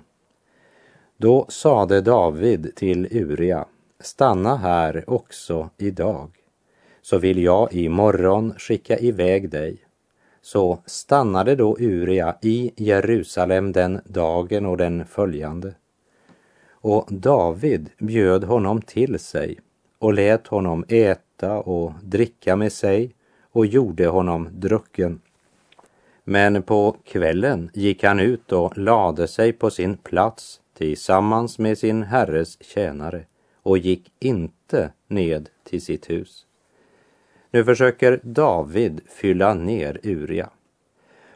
Då 1.23 1.47
sade 1.49 2.01
David 2.01 2.75
till 2.77 3.09
Uria, 3.11 3.65
stanna 4.01 4.57
här 4.57 5.05
också 5.07 5.71
idag, 5.79 6.31
så 7.03 7.19
vill 7.19 7.43
jag 7.43 7.73
i 7.73 7.89
morgon 7.89 8.55
skicka 8.59 8.99
iväg 8.99 9.51
dig. 9.51 9.77
Så 10.43 10.79
stannade 10.87 11.55
då 11.55 11.77
Uria 11.79 12.37
i 12.43 12.73
Jerusalem 12.77 13.73
den 13.73 14.01
dagen 14.05 14.67
och 14.67 14.77
den 14.77 15.07
följande. 15.07 15.75
Och 16.71 17.07
David 17.09 17.91
bjöd 17.99 18.45
honom 18.45 18.83
till 18.83 19.19
sig 19.19 19.59
och 19.99 20.15
lät 20.15 20.47
honom 20.47 20.85
äta 20.89 21.59
och 21.59 21.93
dricka 22.03 22.57
med 22.57 22.73
sig 22.73 23.15
och 23.53 23.67
gjorde 23.67 24.07
honom 24.07 24.49
drucken. 24.53 25.21
Men 26.25 26.63
på 26.63 26.97
kvällen 27.05 27.71
gick 27.75 28.05
han 28.05 28.21
ut 28.21 28.53
och 28.53 28.79
lade 28.79 29.29
sig 29.29 29.53
på 29.53 29.71
sin 29.71 29.97
plats 29.97 30.60
tillsammans 30.81 31.59
med 31.59 31.79
sin 31.79 32.03
herres 32.03 32.63
tjänare 32.63 33.25
och 33.63 33.79
gick 33.79 34.13
inte 34.19 34.93
ned 35.09 35.49
till 35.65 35.83
sitt 35.83 36.11
hus. 36.11 36.47
Nu 37.51 37.65
försöker 37.65 38.21
David 38.23 39.01
fylla 39.09 39.55
ner 39.55 40.01
Uria, 40.03 40.51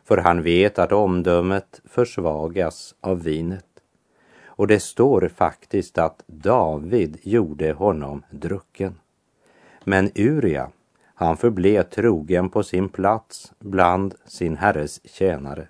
för 0.05 0.17
han 0.17 0.43
vet 0.43 0.79
att 0.79 0.93
omdömet 0.93 1.81
försvagas 1.85 2.95
av 3.01 3.23
vinet. 3.23 3.67
Och 4.45 4.67
det 4.67 4.81
står 4.81 5.29
faktiskt 5.29 5.99
att 5.99 6.23
David 6.27 7.19
gjorde 7.23 7.73
honom 7.73 8.23
drucken. 8.31 8.95
Men 9.85 10.11
Uria, 10.15 10.71
han 11.15 11.37
förblev 11.37 11.83
trogen 11.83 12.49
på 12.51 12.63
sin 12.63 12.89
plats 12.89 13.53
bland 13.59 14.15
sin 14.27 14.57
herres 14.57 15.01
tjänare. 15.05 15.69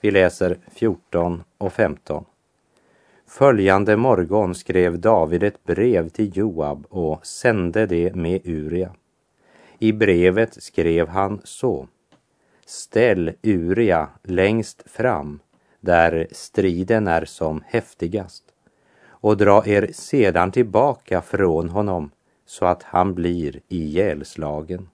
Vi 0.00 0.10
läser 0.10 0.58
14 0.70 1.42
och 1.58 1.72
15. 1.72 2.24
Följande 3.32 3.96
morgon 3.96 4.54
skrev 4.54 4.98
David 4.98 5.42
ett 5.42 5.64
brev 5.64 6.08
till 6.08 6.36
Joab 6.36 6.86
och 6.88 7.26
sände 7.26 7.86
det 7.86 8.14
med 8.14 8.40
Uria. 8.44 8.94
I 9.78 9.92
brevet 9.92 10.62
skrev 10.62 11.08
han 11.08 11.40
så. 11.44 11.88
Ställ 12.66 13.32
Uria 13.42 14.08
längst 14.22 14.90
fram 14.90 15.40
där 15.80 16.26
striden 16.30 17.06
är 17.06 17.24
som 17.24 17.62
häftigast 17.66 18.44
och 19.06 19.36
dra 19.36 19.66
er 19.66 19.90
sedan 19.92 20.52
tillbaka 20.52 21.22
från 21.22 21.68
honom 21.68 22.10
så 22.46 22.66
att 22.66 22.82
han 22.82 23.14
blir 23.14 23.60
ihjälslagen. 23.68 24.88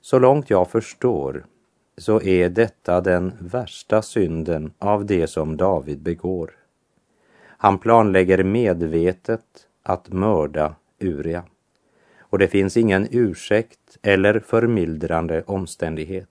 Så 0.00 0.18
långt 0.18 0.50
jag 0.50 0.70
förstår 0.70 1.44
så 1.96 2.22
är 2.22 2.48
detta 2.48 3.00
den 3.00 3.32
värsta 3.40 4.02
synden 4.02 4.72
av 4.78 5.06
det 5.06 5.26
som 5.26 5.56
David 5.56 6.02
begår. 6.02 6.59
Han 7.62 7.78
planlägger 7.78 8.44
medvetet 8.44 9.68
att 9.82 10.08
mörda 10.12 10.74
Uria. 10.98 11.44
Och 12.18 12.38
det 12.38 12.48
finns 12.48 12.76
ingen 12.76 13.08
ursäkt 13.10 13.98
eller 14.02 14.40
förmildrande 14.40 15.42
omständighet. 15.42 16.28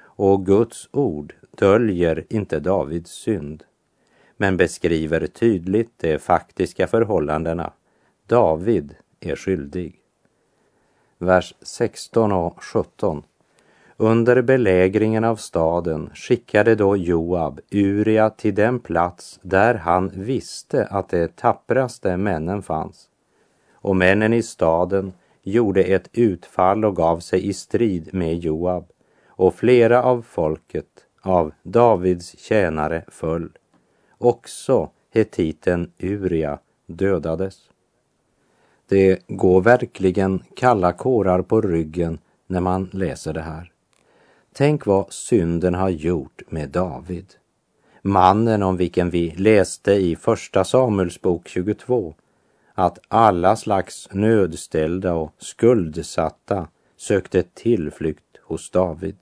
Och 0.00 0.46
Guds 0.46 0.88
ord 0.92 1.34
döljer 1.50 2.24
inte 2.28 2.60
Davids 2.60 3.10
synd, 3.10 3.64
men 4.36 4.56
beskriver 4.56 5.26
tydligt 5.26 5.98
de 5.98 6.18
faktiska 6.18 6.86
förhållandena. 6.86 7.72
David 8.26 8.94
är 9.20 9.36
skyldig. 9.36 10.00
Vers 11.18 11.54
16 11.62 12.32
och 12.32 12.62
17. 12.62 13.22
Under 13.96 14.42
belägringen 14.42 15.24
av 15.24 15.36
staden 15.36 16.10
skickade 16.14 16.74
då 16.74 16.96
Joab 16.96 17.60
Uria 17.70 18.30
till 18.30 18.54
den 18.54 18.80
plats 18.80 19.40
där 19.42 19.74
han 19.74 20.10
visste 20.14 20.86
att 20.86 21.08
de 21.08 21.28
tappraste 21.28 22.16
männen 22.16 22.62
fanns. 22.62 23.08
Och 23.72 23.96
männen 23.96 24.32
i 24.32 24.42
staden 24.42 25.12
gjorde 25.42 25.82
ett 25.82 26.08
utfall 26.12 26.84
och 26.84 26.96
gav 26.96 27.20
sig 27.20 27.48
i 27.48 27.52
strid 27.52 28.14
med 28.14 28.38
Joab 28.38 28.84
och 29.26 29.54
flera 29.54 30.02
av 30.02 30.22
folket, 30.22 30.86
av 31.20 31.52
Davids 31.62 32.38
tjänare, 32.38 33.04
föll. 33.08 33.50
Också 34.18 34.90
hetiten 35.14 35.92
Uria 35.98 36.58
dödades. 36.86 37.58
Det 38.88 39.26
går 39.28 39.60
verkligen 39.60 40.42
kalla 40.56 40.92
kårar 40.92 41.42
på 41.42 41.60
ryggen 41.60 42.18
när 42.46 42.60
man 42.60 42.90
läser 42.92 43.32
det 43.32 43.40
här. 43.40 43.71
Tänk 44.54 44.86
vad 44.86 45.12
synden 45.12 45.74
har 45.74 45.88
gjort 45.88 46.42
med 46.48 46.68
David. 46.68 47.26
Mannen 48.02 48.62
om 48.62 48.76
vilken 48.76 49.10
vi 49.10 49.30
läste 49.30 49.92
i 49.92 50.16
Första 50.16 50.64
Samuelsbok 50.64 51.48
22 51.48 52.14
att 52.74 52.98
alla 53.08 53.56
slags 53.56 54.08
nödställda 54.12 55.14
och 55.14 55.32
skuldsatta 55.38 56.68
sökte 56.96 57.42
tillflykt 57.42 58.36
hos 58.42 58.70
David. 58.70 59.16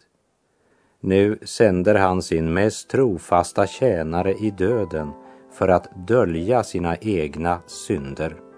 Nu 1.00 1.38
sänder 1.42 1.94
han 1.94 2.22
sin 2.22 2.52
mest 2.52 2.88
trofasta 2.88 3.66
tjänare 3.66 4.34
i 4.34 4.50
döden 4.50 5.10
för 5.52 5.68
att 5.68 6.06
dölja 6.08 6.62
sina 6.62 6.96
egna 6.96 7.60
synder. 7.66 8.49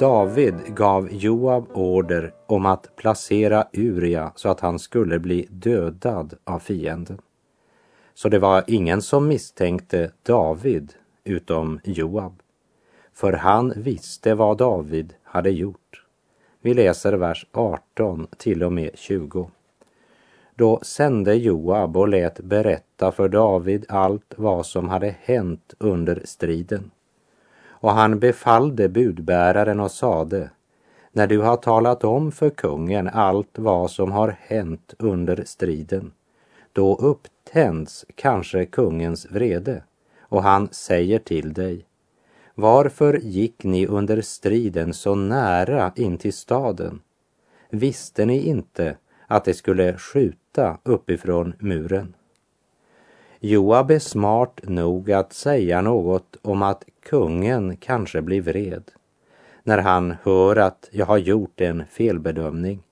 David 0.00 0.54
gav 0.74 1.08
Joab 1.12 1.66
order 1.72 2.34
om 2.46 2.66
att 2.66 2.96
placera 2.96 3.66
Uria 3.72 4.32
så 4.34 4.48
att 4.48 4.60
han 4.60 4.78
skulle 4.78 5.18
bli 5.18 5.46
dödad 5.50 6.34
av 6.44 6.58
fienden. 6.58 7.18
Så 8.14 8.28
det 8.28 8.38
var 8.38 8.64
ingen 8.66 9.02
som 9.02 9.28
misstänkte 9.28 10.10
David 10.22 10.92
utom 11.24 11.80
Joab. 11.84 12.42
För 13.12 13.32
han 13.32 13.72
visste 13.76 14.34
vad 14.34 14.58
David 14.58 15.14
hade 15.22 15.50
gjort. 15.50 16.04
Vi 16.60 16.74
läser 16.74 17.12
vers 17.12 17.46
18 17.52 18.26
till 18.36 18.62
och 18.62 18.72
med 18.72 18.90
20. 18.94 19.50
Då 20.54 20.80
sände 20.82 21.34
Joab 21.34 21.96
och 21.96 22.08
lät 22.08 22.40
berätta 22.40 23.12
för 23.12 23.28
David 23.28 23.86
allt 23.88 24.34
vad 24.36 24.66
som 24.66 24.88
hade 24.88 25.16
hänt 25.20 25.74
under 25.78 26.22
striden 26.24 26.90
och 27.80 27.90
han 27.90 28.18
befallde 28.18 28.88
budbäraren 28.88 29.80
och 29.80 29.90
sade 29.90 30.50
när 31.12 31.26
du 31.26 31.38
har 31.38 31.56
talat 31.56 32.04
om 32.04 32.32
för 32.32 32.50
kungen 32.50 33.08
allt 33.08 33.58
vad 33.58 33.90
som 33.90 34.12
har 34.12 34.36
hänt 34.40 34.94
under 34.98 35.44
striden, 35.44 36.12
då 36.72 36.96
upptänds 36.96 38.06
kanske 38.14 38.66
kungens 38.66 39.26
vrede 39.30 39.82
och 40.20 40.42
han 40.42 40.68
säger 40.72 41.18
till 41.18 41.52
dig 41.52 41.86
varför 42.60 43.14
gick 43.22 43.64
ni 43.64 43.86
under 43.86 44.20
striden 44.20 44.94
så 44.94 45.14
nära 45.14 45.92
in 45.96 46.18
till 46.18 46.32
staden? 46.32 47.00
Visste 47.70 48.26
ni 48.26 48.46
inte 48.46 48.96
att 49.26 49.44
det 49.44 49.54
skulle 49.54 49.96
skjuta 49.96 50.78
uppifrån 50.82 51.54
muren? 51.58 52.14
Joab 53.42 53.90
är 53.90 53.98
smart 53.98 54.60
nog 54.62 55.12
att 55.12 55.32
säga 55.32 55.80
något 55.80 56.36
om 56.42 56.62
att 56.62 56.84
kungen 57.02 57.76
kanske 57.76 58.22
blir 58.22 58.42
vred 58.42 58.90
när 59.62 59.78
han 59.78 60.14
hör 60.22 60.56
att 60.56 60.88
jag 60.90 61.06
har 61.06 61.18
gjort 61.18 61.60
en 61.60 61.84
felbedömning. 61.90 62.82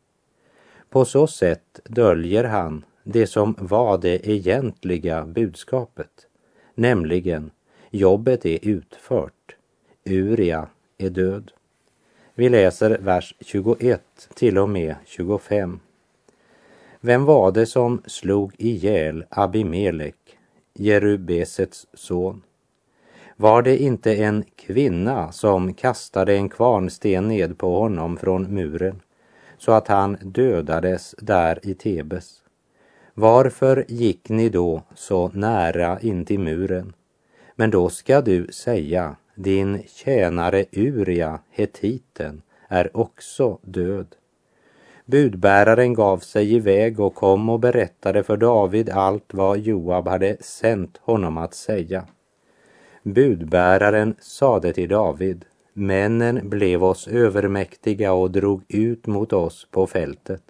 På 0.90 1.04
så 1.04 1.26
sätt 1.26 1.80
döljer 1.84 2.44
han 2.44 2.84
det 3.04 3.26
som 3.26 3.54
var 3.58 3.98
det 3.98 4.28
egentliga 4.28 5.24
budskapet, 5.24 6.26
nämligen 6.74 7.50
jobbet 7.90 8.46
är 8.46 8.58
utfört, 8.62 9.56
Uria 10.04 10.68
är 10.98 11.10
död. 11.10 11.50
Vi 12.34 12.48
läser 12.48 12.98
vers 12.98 13.34
21 13.40 14.02
till 14.34 14.58
och 14.58 14.68
med 14.68 14.94
25. 15.04 15.80
Vem 17.00 17.24
var 17.24 17.52
det 17.52 17.66
som 17.66 18.02
slog 18.06 18.52
ihjäl 18.58 19.24
Abimelek, 19.28 20.27
Jerubesets 20.78 21.86
son? 21.94 22.42
Var 23.36 23.62
det 23.62 23.82
inte 23.82 24.14
en 24.14 24.44
kvinna 24.56 25.32
som 25.32 25.74
kastade 25.74 26.34
en 26.34 26.48
kvarnsten 26.48 27.28
ned 27.28 27.58
på 27.58 27.78
honom 27.78 28.16
från 28.16 28.54
muren 28.54 29.00
så 29.58 29.72
att 29.72 29.88
han 29.88 30.16
dödades 30.22 31.14
där 31.18 31.58
i 31.62 31.74
Tebes? 31.74 32.42
Varför 33.14 33.84
gick 33.88 34.28
ni 34.28 34.48
då 34.48 34.82
så 34.94 35.28
nära 35.28 36.00
in 36.00 36.24
till 36.24 36.40
muren? 36.40 36.92
Men 37.54 37.70
då 37.70 37.88
ska 37.88 38.20
du 38.20 38.46
säga, 38.52 39.16
din 39.34 39.82
tjänare 39.86 40.64
Uria, 40.72 41.40
hetiten, 41.50 42.42
är 42.68 42.96
också 42.96 43.58
död. 43.62 44.06
Budbäraren 45.10 45.94
gav 45.94 46.18
sig 46.18 46.54
iväg 46.54 47.00
och 47.00 47.14
kom 47.14 47.48
och 47.48 47.60
berättade 47.60 48.22
för 48.22 48.36
David 48.36 48.90
allt 48.90 49.34
vad 49.34 49.58
Joab 49.58 50.08
hade 50.08 50.36
sänt 50.40 51.00
honom 51.02 51.38
att 51.38 51.54
säga. 51.54 52.06
Budbäraren 53.02 54.14
sade 54.20 54.72
till 54.72 54.88
David, 54.88 55.44
männen 55.72 56.48
blev 56.48 56.84
oss 56.84 57.08
övermäktiga 57.08 58.12
och 58.12 58.30
drog 58.30 58.62
ut 58.68 59.06
mot 59.06 59.32
oss 59.32 59.68
på 59.70 59.86
fältet. 59.86 60.42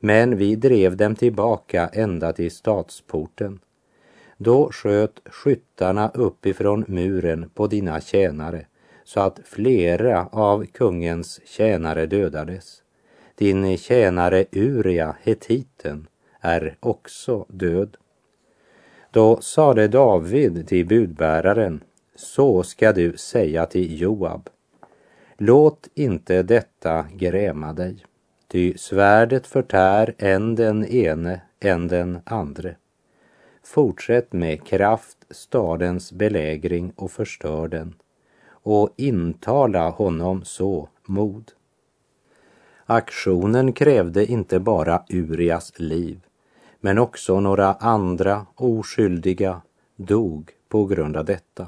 Men 0.00 0.36
vi 0.36 0.56
drev 0.56 0.96
dem 0.96 1.14
tillbaka 1.14 1.90
ända 1.92 2.32
till 2.32 2.50
stadsporten. 2.50 3.60
Då 4.36 4.68
sköt 4.72 5.20
skyttarna 5.24 6.10
uppifrån 6.14 6.84
muren 6.88 7.50
på 7.54 7.66
dina 7.66 8.00
tjänare 8.00 8.66
så 9.04 9.20
att 9.20 9.40
flera 9.44 10.26
av 10.26 10.64
kungens 10.66 11.40
tjänare 11.44 12.06
dödades. 12.06 12.81
Din 13.42 13.76
tjänare 13.76 14.44
Uria, 14.52 15.16
hetiten, 15.22 16.06
är 16.40 16.76
också 16.80 17.46
död. 17.48 17.96
Då 19.10 19.40
sade 19.40 19.88
David 19.88 20.68
till 20.68 20.86
budbäraren, 20.86 21.84
så 22.14 22.62
ska 22.62 22.92
du 22.92 23.16
säga 23.16 23.66
till 23.66 24.00
Joab. 24.00 24.48
Låt 25.38 25.88
inte 25.94 26.42
detta 26.42 27.06
gräma 27.14 27.72
dig, 27.72 28.04
ty 28.48 28.78
svärdet 28.78 29.46
förtär 29.46 30.14
än 30.18 30.54
den 30.54 30.84
ene, 30.84 31.40
än 31.60 31.88
den 31.88 32.20
andre. 32.24 32.76
Fortsätt 33.62 34.32
med 34.32 34.64
kraft 34.64 35.18
stadens 35.30 36.12
belägring 36.12 36.92
och 36.96 37.10
förstör 37.10 37.68
den 37.68 37.94
och 38.48 38.90
intala 38.96 39.90
honom 39.90 40.44
så 40.44 40.88
mod. 41.06 41.52
Aktionen 42.86 43.72
krävde 43.72 44.26
inte 44.26 44.60
bara 44.60 45.02
Urias 45.08 45.72
liv 45.76 46.20
men 46.84 46.98
också 46.98 47.40
några 47.40 47.74
andra 47.74 48.46
oskyldiga 48.54 49.62
dog 49.96 50.50
på 50.68 50.86
grund 50.86 51.16
av 51.16 51.24
detta. 51.24 51.66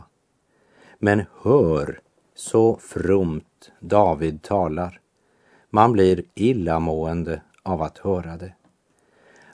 Men 0.98 1.22
hör 1.42 2.00
så 2.34 2.76
fromt 2.76 3.72
David 3.80 4.42
talar. 4.42 5.00
Man 5.70 5.92
blir 5.92 6.22
illamående 6.34 7.42
av 7.62 7.82
att 7.82 7.98
höra 7.98 8.36
det. 8.36 8.52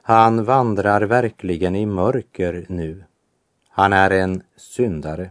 Han 0.03 0.45
vandrar 0.45 1.03
verkligen 1.03 1.77
i 1.77 1.87
mörker 1.87 2.67
nu. 2.69 3.05
Han 3.69 3.93
är 3.93 4.11
en 4.11 4.43
syndare. 4.57 5.31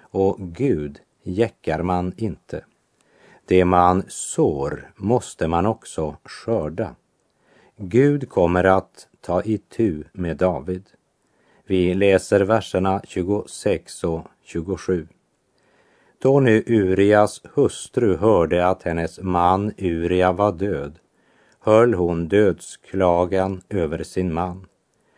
Och 0.00 0.36
Gud 0.38 0.98
jäckar 1.22 1.82
man 1.82 2.12
inte. 2.16 2.64
Det 3.48 3.64
man 3.64 4.02
sår 4.08 4.90
måste 4.96 5.48
man 5.48 5.66
också 5.66 6.16
skörda. 6.24 6.94
Gud 7.76 8.28
kommer 8.28 8.64
att 8.64 9.08
ta 9.20 9.42
itu 9.42 10.04
med 10.12 10.36
David. 10.36 10.84
Vi 11.66 11.94
läser 11.94 12.40
verserna 12.40 13.02
26 13.04 14.04
och 14.04 14.26
27. 14.42 15.08
Då 16.18 16.40
nu 16.40 16.64
Urias 16.66 17.42
hustru 17.54 18.16
hörde 18.16 18.66
att 18.66 18.82
hennes 18.82 19.20
man 19.20 19.72
Uria 19.78 20.32
var 20.32 20.52
död 20.52 20.98
höll 21.60 21.94
hon 21.94 22.28
dödsklagan 22.28 23.60
över 23.68 24.02
sin 24.02 24.32
man. 24.32 24.66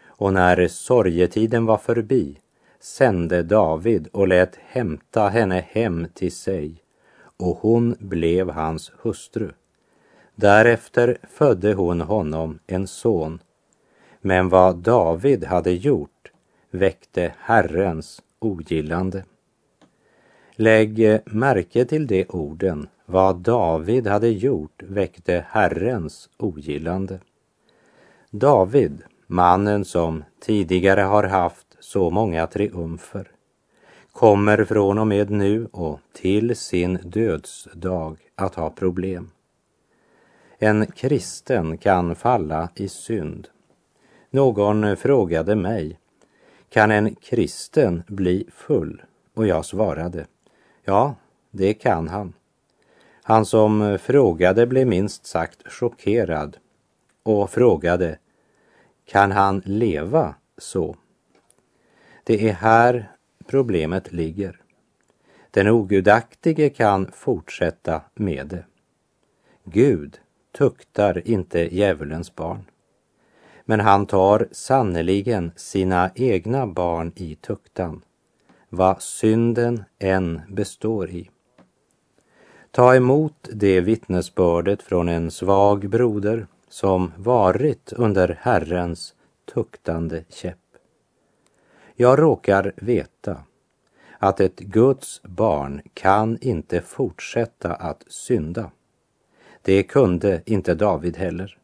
Och 0.06 0.32
när 0.32 0.68
sorgetiden 0.68 1.66
var 1.66 1.78
förbi 1.78 2.38
sände 2.80 3.42
David 3.42 4.08
och 4.12 4.28
lät 4.28 4.56
hämta 4.56 5.28
henne 5.28 5.64
hem 5.70 6.06
till 6.14 6.32
sig 6.32 6.82
och 7.38 7.56
hon 7.56 7.96
blev 7.98 8.50
hans 8.50 8.92
hustru. 9.02 9.50
Därefter 10.34 11.18
födde 11.30 11.74
hon 11.74 12.00
honom 12.00 12.58
en 12.66 12.86
son. 12.86 13.40
Men 14.20 14.48
vad 14.48 14.76
David 14.76 15.44
hade 15.44 15.72
gjort 15.72 16.32
väckte 16.70 17.34
Herrens 17.38 18.22
ogillande. 18.38 19.24
Lägg 20.52 21.20
märke 21.24 21.84
till 21.84 22.06
de 22.06 22.24
orden. 22.28 22.88
Vad 23.06 23.36
David 23.36 24.06
hade 24.06 24.28
gjort 24.28 24.82
väckte 24.82 25.44
Herrens 25.48 26.30
ogillande. 26.36 27.20
David, 28.30 29.02
mannen 29.26 29.84
som 29.84 30.24
tidigare 30.40 31.00
har 31.00 31.24
haft 31.24 31.76
så 31.80 32.10
många 32.10 32.46
triumfer, 32.46 33.30
kommer 34.18 34.64
från 34.64 34.98
och 34.98 35.06
med 35.06 35.30
nu 35.30 35.68
och 35.72 36.00
till 36.12 36.56
sin 36.56 36.98
dödsdag 37.04 38.16
att 38.34 38.54
ha 38.54 38.70
problem. 38.70 39.30
En 40.58 40.86
kristen 40.86 41.78
kan 41.78 42.14
falla 42.14 42.68
i 42.74 42.88
synd. 42.88 43.48
Någon 44.30 44.96
frågade 44.96 45.56
mig, 45.56 45.98
kan 46.68 46.90
en 46.90 47.14
kristen 47.14 48.02
bli 48.06 48.46
full? 48.52 49.02
Och 49.34 49.46
jag 49.46 49.64
svarade, 49.64 50.26
ja, 50.84 51.14
det 51.50 51.74
kan 51.74 52.08
han. 52.08 52.32
Han 53.22 53.46
som 53.46 53.98
frågade 54.02 54.66
blev 54.66 54.86
minst 54.86 55.26
sagt 55.26 55.72
chockerad 55.72 56.56
och 57.22 57.50
frågade, 57.50 58.18
kan 59.04 59.32
han 59.32 59.62
leva 59.64 60.34
så? 60.58 60.96
Det 62.24 62.48
är 62.48 62.52
här 62.52 63.17
problemet 63.48 64.12
ligger. 64.12 64.60
Den 65.50 65.68
ogudaktige 65.68 66.70
kan 66.70 67.10
fortsätta 67.12 68.02
med 68.14 68.46
det. 68.46 68.64
Gud 69.64 70.18
tuktar 70.58 71.28
inte 71.28 71.76
djävulens 71.76 72.34
barn. 72.34 72.64
Men 73.64 73.80
han 73.80 74.06
tar 74.06 74.48
sannerligen 74.52 75.52
sina 75.56 76.10
egna 76.14 76.66
barn 76.66 77.12
i 77.16 77.34
tuktan, 77.34 78.02
vad 78.68 79.02
synden 79.02 79.84
än 79.98 80.40
består 80.48 81.10
i. 81.10 81.30
Ta 82.70 82.94
emot 82.94 83.48
det 83.52 83.80
vittnesbördet 83.80 84.82
från 84.82 85.08
en 85.08 85.30
svag 85.30 85.88
broder 85.88 86.46
som 86.68 87.12
varit 87.16 87.92
under 87.92 88.38
Herrens 88.40 89.14
tuktande 89.54 90.24
käpp. 90.28 90.67
Jag 92.00 92.18
råkar 92.18 92.72
veta 92.76 93.42
att 94.18 94.40
ett 94.40 94.58
Guds 94.58 95.22
barn 95.22 95.82
kan 95.94 96.38
inte 96.40 96.80
fortsätta 96.80 97.74
att 97.74 98.04
synda. 98.08 98.70
Det 99.62 99.82
kunde 99.82 100.42
inte 100.46 100.74
David 100.74 101.16
heller. 101.16 101.58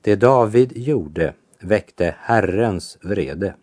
Det 0.00 0.16
David 0.16 0.72
gjorde 0.76 1.34
väckte 1.60 2.14
Herrens 2.18 2.98
vrede. 3.02 3.54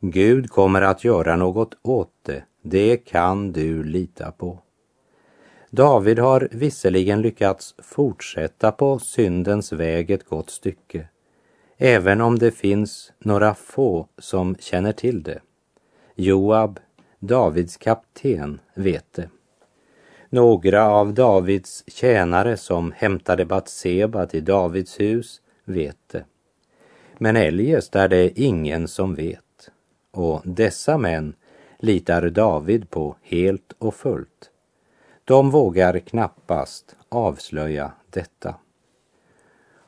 Gud 0.00 0.50
kommer 0.50 0.82
att 0.82 1.04
göra 1.04 1.36
något 1.36 1.74
åt 1.82 2.12
det, 2.22 2.44
det 2.62 2.96
kan 2.96 3.52
du 3.52 3.82
lita 3.82 4.32
på. 4.32 4.58
David 5.70 6.18
har 6.18 6.48
visserligen 6.50 7.22
lyckats 7.22 7.74
fortsätta 7.78 8.72
på 8.72 8.98
syndens 8.98 9.72
väg 9.72 10.10
ett 10.10 10.28
gott 10.28 10.50
stycke, 10.50 11.08
även 11.82 12.20
om 12.20 12.38
det 12.38 12.50
finns 12.50 13.12
några 13.18 13.54
få 13.54 14.08
som 14.18 14.56
känner 14.56 14.92
till 14.92 15.22
det. 15.22 15.40
Joab, 16.14 16.80
Davids 17.18 17.76
kapten, 17.76 18.60
vet 18.74 19.12
det. 19.12 19.28
Några 20.28 20.90
av 20.90 21.14
Davids 21.14 21.84
tjänare 21.86 22.56
som 22.56 22.92
hämtade 22.96 23.44
Batseba 23.44 24.26
till 24.26 24.44
Davids 24.44 25.00
hus 25.00 25.40
vet 25.64 25.98
det. 26.06 26.24
Men 27.18 27.36
eljest 27.36 27.96
är 27.96 28.08
det 28.08 28.40
ingen 28.40 28.88
som 28.88 29.14
vet. 29.14 29.70
Och 30.10 30.42
dessa 30.44 30.98
män 30.98 31.34
litar 31.78 32.30
David 32.30 32.90
på 32.90 33.16
helt 33.22 33.72
och 33.78 33.94
fullt. 33.94 34.50
De 35.24 35.50
vågar 35.50 35.98
knappast 35.98 36.96
avslöja 37.08 37.92
detta. 38.10 38.54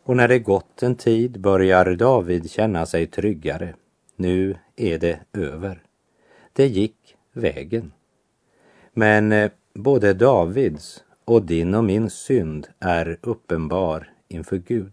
Och 0.05 0.17
när 0.17 0.29
det 0.29 0.38
gått 0.38 0.83
en 0.83 0.95
tid 0.95 1.41
börjar 1.41 1.95
David 1.95 2.51
känna 2.51 2.87
sig 2.87 3.07
tryggare. 3.07 3.75
Nu 4.17 4.57
är 4.77 4.99
det 4.99 5.21
över. 5.33 5.83
Det 6.53 6.67
gick 6.67 7.17
vägen. 7.33 7.93
Men 8.93 9.33
eh, 9.33 9.51
både 9.75 10.15
Davids 10.15 11.05
och 11.25 11.43
din 11.43 11.75
och 11.75 11.85
min 11.85 12.11
synd 12.11 12.69
är 12.79 13.19
uppenbar 13.23 14.11
inför 14.29 14.57
Gud. 14.57 14.93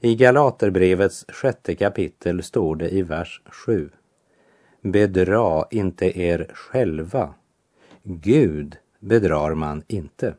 I 0.00 0.14
Galaterbrevets 0.14 1.24
sjätte 1.28 1.74
kapitel 1.74 2.42
står 2.42 2.76
det 2.76 2.90
i 2.90 3.02
vers 3.02 3.42
7. 3.46 3.90
Bedra 4.82 5.64
inte 5.70 6.20
er 6.20 6.50
själva. 6.54 7.34
Gud 8.02 8.76
bedrar 8.98 9.54
man 9.54 9.82
inte. 9.88 10.34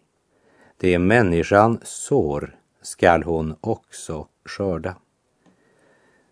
Det 0.78 1.00
människan 1.00 1.80
sår 1.84 2.56
skall 2.82 3.24
hon 3.24 3.56
också 3.62 4.28
skörda. 4.46 4.96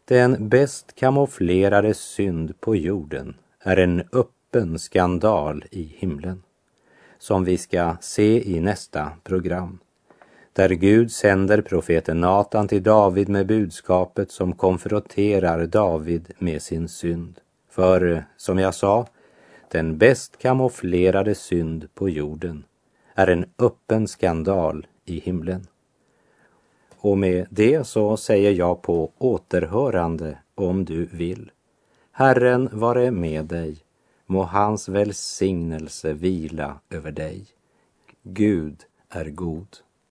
Den 0.06 0.50
bäst 0.50 0.96
kamouflerade 0.96 1.94
synd 1.94 2.62
på 2.62 2.76
jorden 2.76 3.36
är 3.60 3.78
en 3.78 4.04
öppen 4.12 4.80
skandal 4.80 5.66
i 5.72 5.84
himlen 5.84 6.44
som 7.20 7.44
vi 7.44 7.58
ska 7.58 7.96
se 8.02 8.56
i 8.56 8.60
nästa 8.60 9.12
program. 9.24 9.80
Där 10.54 10.70
Gud 10.70 11.12
sänder 11.12 11.62
profeten 11.62 12.22
Natan 12.22 12.68
till 12.68 12.84
David 12.84 13.30
med 13.30 13.48
budskapet 13.48 14.32
som 14.32 14.54
konfronterar 14.54 15.66
David 15.66 16.32
med 16.40 16.62
sin 16.62 16.88
synd. 16.88 17.40
För, 17.70 18.26
som 18.38 18.60
jag 18.60 18.74
sa, 18.74 19.08
den 19.72 19.98
bäst 19.98 20.38
kamouflerade 20.38 21.36
synd 21.36 21.88
på 21.94 22.10
jorden 22.10 22.64
är 23.16 23.28
en 23.28 23.46
öppen 23.60 24.08
skandal 24.08 24.88
i 25.06 25.20
himlen. 25.20 25.68
Och 27.02 27.18
med 27.18 27.48
det 27.50 27.84
så 27.84 28.18
säger 28.18 28.52
jag 28.52 28.82
på 28.82 29.12
återhörande 29.18 30.38
om 30.56 30.86
du 30.86 31.06
vill. 31.06 31.52
Herren 32.12 32.70
vare 32.72 33.12
med 33.12 33.46
dig 33.46 33.78
Må 34.26 34.44
hans 34.44 34.90
välsignelse 34.90 36.14
vila 36.14 36.80
över 36.90 37.12
dig. 37.12 37.46
Gud 38.24 38.84
är 39.10 39.30
god. 39.30 39.78